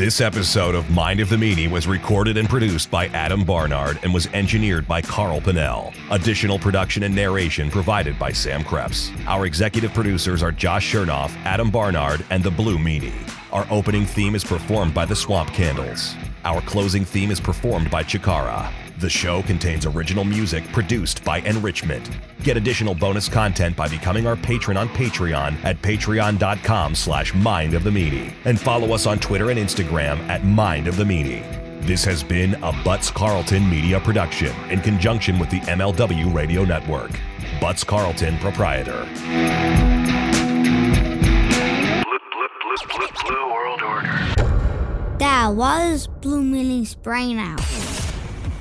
[0.03, 4.13] This episode of Mind of the Meanie was recorded and produced by Adam Barnard and
[4.13, 5.95] was engineered by Carl Pinnell.
[6.11, 9.13] Additional production and narration provided by Sam Krebs.
[9.29, 13.15] Our executive producers are Josh Chernoff, Adam Barnard, and the Blue Meanie.
[13.53, 16.17] Our opening theme is performed by the Swamp Candles.
[16.45, 18.73] Our closing theme is performed by Chikara.
[19.03, 22.09] The show contains original music produced by Enrichment.
[22.45, 27.83] Get additional bonus content by becoming our patron on Patreon at patreon.com slash mind of
[27.83, 28.33] the meanie.
[28.45, 31.43] And follow us on Twitter and Instagram at mind of the meanie.
[31.85, 37.11] This has been a Butts Carlton media production in conjunction with the MLW Radio Network.
[37.61, 39.05] Butts Carlton, proprietor.
[39.25, 39.49] Blue,
[42.31, 44.43] blue, blue, blue, world order.
[45.19, 48.02] Why is Blue brain out?